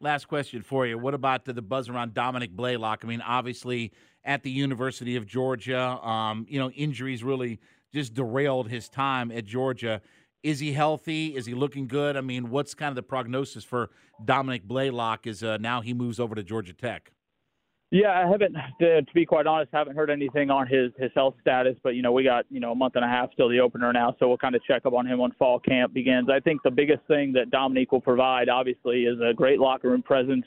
Last 0.00 0.28
question 0.28 0.62
for 0.62 0.86
you. 0.86 0.96
What 0.96 1.14
about 1.14 1.44
the, 1.44 1.52
the 1.52 1.62
buzz 1.62 1.88
around 1.88 2.14
Dominick 2.14 2.50
Blaylock? 2.50 3.00
I 3.02 3.06
mean, 3.08 3.22
obviously 3.22 3.92
at 4.24 4.42
the 4.42 4.50
University 4.50 5.16
of 5.16 5.26
Georgia, 5.26 5.80
um, 5.80 6.46
you 6.48 6.58
know, 6.58 6.70
injuries 6.70 7.22
really 7.22 7.58
just 7.92 8.14
derailed 8.14 8.68
his 8.68 8.88
time 8.88 9.30
at 9.32 9.44
Georgia. 9.44 10.00
Is 10.46 10.60
he 10.60 10.72
healthy? 10.72 11.34
Is 11.34 11.44
he 11.44 11.54
looking 11.54 11.88
good? 11.88 12.16
I 12.16 12.20
mean, 12.20 12.50
what's 12.50 12.72
kind 12.72 12.90
of 12.90 12.94
the 12.94 13.02
prognosis 13.02 13.64
for 13.64 13.90
Dominick 14.24 14.62
Blaylock 14.62 15.26
as 15.26 15.42
uh, 15.42 15.56
now 15.56 15.80
he 15.80 15.92
moves 15.92 16.20
over 16.20 16.36
to 16.36 16.44
Georgia 16.44 16.72
Tech? 16.72 17.10
Yeah, 17.90 18.12
I 18.12 18.30
haven't, 18.30 18.54
to, 18.80 19.02
to 19.02 19.12
be 19.12 19.26
quite 19.26 19.48
honest, 19.48 19.70
haven't 19.72 19.96
heard 19.96 20.08
anything 20.08 20.48
on 20.48 20.68
his 20.68 20.92
his 21.00 21.10
health 21.16 21.34
status. 21.40 21.74
But 21.82 21.96
you 21.96 22.02
know, 22.02 22.12
we 22.12 22.22
got 22.22 22.44
you 22.48 22.60
know 22.60 22.70
a 22.70 22.74
month 22.76 22.94
and 22.94 23.04
a 23.04 23.08
half 23.08 23.30
till 23.36 23.48
the 23.48 23.58
opener 23.58 23.92
now, 23.92 24.14
so 24.20 24.28
we'll 24.28 24.38
kind 24.38 24.54
of 24.54 24.62
check 24.62 24.86
up 24.86 24.92
on 24.92 25.04
him 25.04 25.18
when 25.18 25.32
fall 25.32 25.58
camp 25.58 25.92
begins. 25.92 26.28
I 26.30 26.38
think 26.38 26.62
the 26.62 26.70
biggest 26.70 27.04
thing 27.08 27.32
that 27.32 27.50
Dominique 27.50 27.90
will 27.90 28.00
provide, 28.00 28.48
obviously, 28.48 29.02
is 29.02 29.18
a 29.20 29.34
great 29.34 29.58
locker 29.58 29.90
room 29.90 30.02
presence 30.02 30.46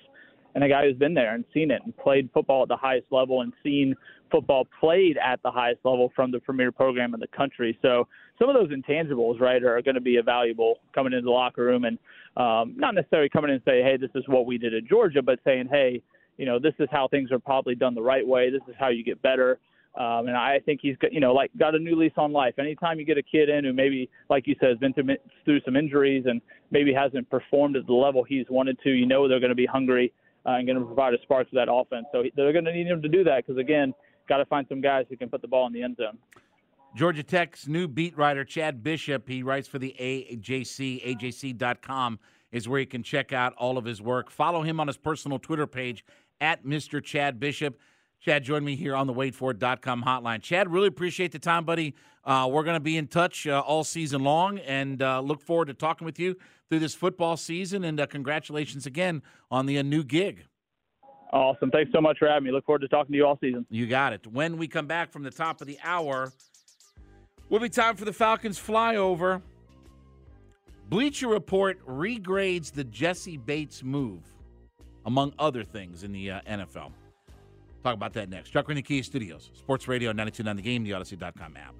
and 0.56 0.64
a 0.64 0.70
guy 0.70 0.86
who's 0.86 0.98
been 0.98 1.14
there 1.14 1.36
and 1.36 1.46
seen 1.54 1.72
it 1.72 1.82
and 1.84 1.96
played 1.98 2.30
football 2.34 2.64
at 2.64 2.68
the 2.68 2.78
highest 2.78 3.08
level 3.12 3.42
and 3.42 3.54
seen 3.64 3.96
football 4.32 4.68
played 4.80 5.18
at 5.24 5.42
the 5.44 5.52
highest 5.52 5.80
level 5.84 6.12
from 6.16 6.32
the 6.32 6.40
premier 6.40 6.72
program 6.72 7.14
in 7.14 7.20
the 7.20 7.28
country. 7.28 7.78
So 7.82 8.08
some 8.38 8.50
of 8.50 8.56
those 8.56 8.70
intangibles, 8.70 9.40
right, 9.40 9.64
are 9.64 9.82
going 9.82 9.96
to 9.96 10.02
be 10.02 10.20
valuable 10.24 10.80
coming 10.94 11.14
into 11.14 11.26
the 11.26 11.32
locker 11.32 11.64
room 11.64 11.86
and 11.86 11.98
um, 12.38 12.76
not 12.78 12.96
necessarily 12.96 13.30
coming 13.30 13.50
in 13.50 13.56
and 13.56 13.64
say, 13.66 13.82
hey, 13.82 13.98
this 13.98 14.12
is 14.16 14.24
what 14.28 14.46
we 14.46 14.58
did 14.58 14.74
at 14.74 14.86
Georgia, 14.86 15.22
but 15.22 15.40
saying, 15.44 15.68
hey, 15.70 16.02
you 16.38 16.46
know, 16.46 16.58
this 16.60 16.74
is 16.80 16.88
how 16.92 17.08
things 17.08 17.32
are 17.32 17.40
probably 17.40 17.76
done 17.76 17.96
the 17.96 18.02
right 18.02 18.26
way. 18.26 18.50
This 18.50 18.62
is 18.68 18.76
how 18.80 18.90
you 18.90 19.04
get 19.04 19.22
better. 19.22 19.60
Um, 19.98 20.28
and 20.28 20.38
I 20.38 20.60
think 20.66 20.80
he's 20.82 20.96
got, 20.98 21.12
you 21.12 21.20
know, 21.20 21.34
like 21.34 21.52
got 21.58 21.76
a 21.76 21.80
new 21.80 21.96
lease 21.96 22.14
on 22.16 22.32
life. 22.32 22.54
Anytime 22.60 23.00
you 23.00 23.06
get 23.06 23.18
a 23.18 23.24
kid 23.24 23.50
in 23.50 23.66
who 23.66 23.74
maybe, 23.74 24.10
like 24.30 24.48
you 24.48 24.56
said, 24.60 24.70
has 24.70 24.78
been 24.78 24.94
through 24.94 25.62
some 25.66 25.76
injuries 25.76 26.26
and 26.28 26.42
maybe 26.72 26.94
hasn't 26.94 27.30
performed 27.30 27.76
at 27.76 27.88
the 27.88 27.94
level 27.94 28.24
he's 28.24 28.46
wanted 28.50 28.78
to, 28.84 28.92
you 28.92 29.06
know, 29.06 29.28
they're 29.28 29.40
going 29.40 29.50
to 29.50 29.56
be 29.56 29.66
hungry 29.66 30.14
uh, 30.46 30.52
and 30.52 30.68
going 30.68 30.80
to 30.80 30.86
provide 30.86 31.14
a 31.14 31.22
spark 31.22 31.50
to 31.50 31.56
that 31.56 31.68
offense. 31.72 32.06
So 32.12 32.24
they're 32.36 32.54
going 32.54 32.66
to 32.66 32.74
need 32.74 32.88
him 32.88 33.02
to 33.02 33.10
do 33.10 33.24
that 33.24 33.46
because 33.46 33.60
again, 33.60 33.94
got 34.28 34.38
to 34.38 34.46
find 34.46 34.66
some 34.70 34.82
guys 34.82 35.06
who 35.10 35.18
can 35.18 35.30
put 35.30 35.42
the 35.42 35.48
ball 35.48 35.68
in 35.68 35.74
the 35.74 35.84
end 35.84 35.98
zone. 35.98 36.18
Georgia 36.96 37.24
Tech's 37.24 37.68
new 37.68 37.88
beat 37.88 38.18
writer, 38.18 38.44
Chad 38.44 38.84
Bishop, 38.84 39.28
he 39.28 39.44
writes 39.44 39.68
for 39.68 39.78
the 39.78 39.96
AJC, 40.00 41.18
AJC.com, 41.18 42.20
is 42.52 42.68
where 42.68 42.80
you 42.80 42.88
can 42.88 43.04
check 43.04 43.32
out 43.32 43.54
all 43.58 43.78
of 43.78 43.86
his 43.86 44.02
work. 44.02 44.32
Follow 44.32 44.64
him 44.64 44.80
on 44.80 44.88
his 44.88 44.98
personal 44.98 45.38
Twitter 45.38 45.68
page 45.68 46.04
at 46.42 46.66
Mr. 46.66 47.04
Chad 47.04 47.40
Bishop. 47.40 47.78
Chad 48.22 48.44
joined 48.44 48.66
me 48.66 48.76
here 48.76 48.96
on 48.96 49.08
the 49.08 49.14
WadeFord.com 49.14 50.04
hotline. 50.04 50.42
Chad, 50.42 50.72
really 50.72 50.88
appreciate 50.88 51.32
the 51.32 51.40
time, 51.40 51.64
buddy. 51.64 51.96
Uh, 52.26 52.50
we're 52.52 52.64
going 52.64 52.76
to 52.76 52.82
be 52.82 52.98
in 52.98 53.08
touch 53.08 53.48
uh, 53.48 53.60
all 53.62 53.84
season 53.84 54.24
long 54.24 54.60
and 54.60 55.02
uh, 55.02 55.22
look 55.22 55.42
forward 55.42 55.66
to 55.68 55.74
talking 55.74 56.06
with 56.06 56.20
you 56.20 56.36
through 56.68 56.80
this 56.80 56.94
football 56.94 57.38
season. 57.38 57.86
And 57.86 58.00
uh, 58.00 58.08
congratulations 58.08 58.86
again 58.86 59.22
on 59.50 59.66
the 59.66 59.78
uh, 59.80 59.84
new 59.84 60.04
gig. 60.04 60.46
Awesome. 61.32 61.72
Thanks 61.72 61.92
so 61.94 62.02
much 62.02 62.18
for 62.18 62.28
having 62.28 62.44
me. 62.44 62.52
Look 62.52 62.66
forward 62.66 62.82
to 62.82 62.88
talking 62.88 63.14
to 63.14 63.18
you 63.18 63.26
all 63.26 63.38
season. 63.40 63.66
You 63.70 63.88
got 63.88 64.14
it. 64.14 64.28
When 64.28 64.58
we 64.58 64.68
come 64.68 64.88
back 64.88 65.12
from 65.12 65.24
the 65.24 65.32
top 65.32 65.62
of 65.62 65.68
the 65.68 65.78
hour, 65.84 66.34
will 67.50 67.60
be 67.60 67.70
time 67.70 67.96
for 67.96 68.06
the 68.06 68.14
Falcons 68.14 68.60
flyover. 68.60 69.42
Bleacher 70.90 71.28
Report 71.28 71.80
regrades 71.86 72.72
the 72.72 72.84
Jessie 72.84 73.38
Bates 73.38 73.84
move, 73.84 74.24
among 75.06 75.34
other 75.38 75.64
things 75.64 76.04
in 76.04 76.12
the 76.12 76.32
uh, 76.32 76.42
NFL. 76.50 76.92
Talk 77.84 77.96
about 77.96 78.14
that 78.14 78.30
next. 78.30 78.54
Chuckery 78.54 78.84
Kia 78.84 79.04
Studios, 79.04 79.52
Sports 79.58 79.88
Radio 79.88 80.12
929 80.12 80.56
The 80.56 80.62
Game, 80.62 80.84
the 80.84 80.92
Audacy.com 80.92 81.58
app. 81.58 81.76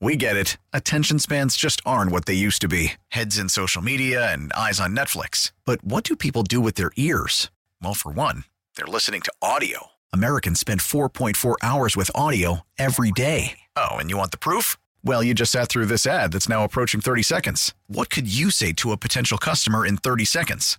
We 0.00 0.14
get 0.14 0.36
it. 0.36 0.58
Attention 0.72 1.18
spans 1.18 1.56
just 1.56 1.80
aren't 1.84 2.12
what 2.12 2.26
they 2.26 2.34
used 2.34 2.60
to 2.62 2.68
be 2.68 2.92
heads 3.08 3.36
in 3.36 3.48
social 3.48 3.82
media 3.82 4.32
and 4.32 4.52
eyes 4.52 4.78
on 4.78 4.94
Netflix. 4.94 5.50
But 5.64 5.84
what 5.84 6.04
do 6.04 6.14
people 6.14 6.44
do 6.44 6.60
with 6.60 6.76
their 6.76 6.92
ears? 6.96 7.50
Well, 7.82 7.94
for 7.94 8.12
one, 8.12 8.44
they're 8.76 8.86
listening 8.86 9.22
to 9.22 9.32
audio. 9.42 9.88
Americans 10.12 10.60
spend 10.60 10.80
4.4 10.80 11.56
hours 11.62 11.96
with 11.96 12.10
audio 12.14 12.60
every 12.78 13.10
day. 13.10 13.58
Oh, 13.76 13.96
and 13.96 14.08
you 14.08 14.16
want 14.16 14.30
the 14.30 14.38
proof? 14.38 14.76
Well, 15.04 15.22
you 15.22 15.34
just 15.34 15.52
sat 15.52 15.68
through 15.68 15.86
this 15.86 16.06
ad 16.06 16.32
that's 16.32 16.48
now 16.48 16.64
approaching 16.64 17.00
30 17.00 17.22
seconds. 17.22 17.74
What 17.88 18.08
could 18.08 18.32
you 18.32 18.50
say 18.50 18.72
to 18.74 18.92
a 18.92 18.96
potential 18.96 19.36
customer 19.38 19.84
in 19.84 19.96
30 19.96 20.24
seconds? 20.24 20.78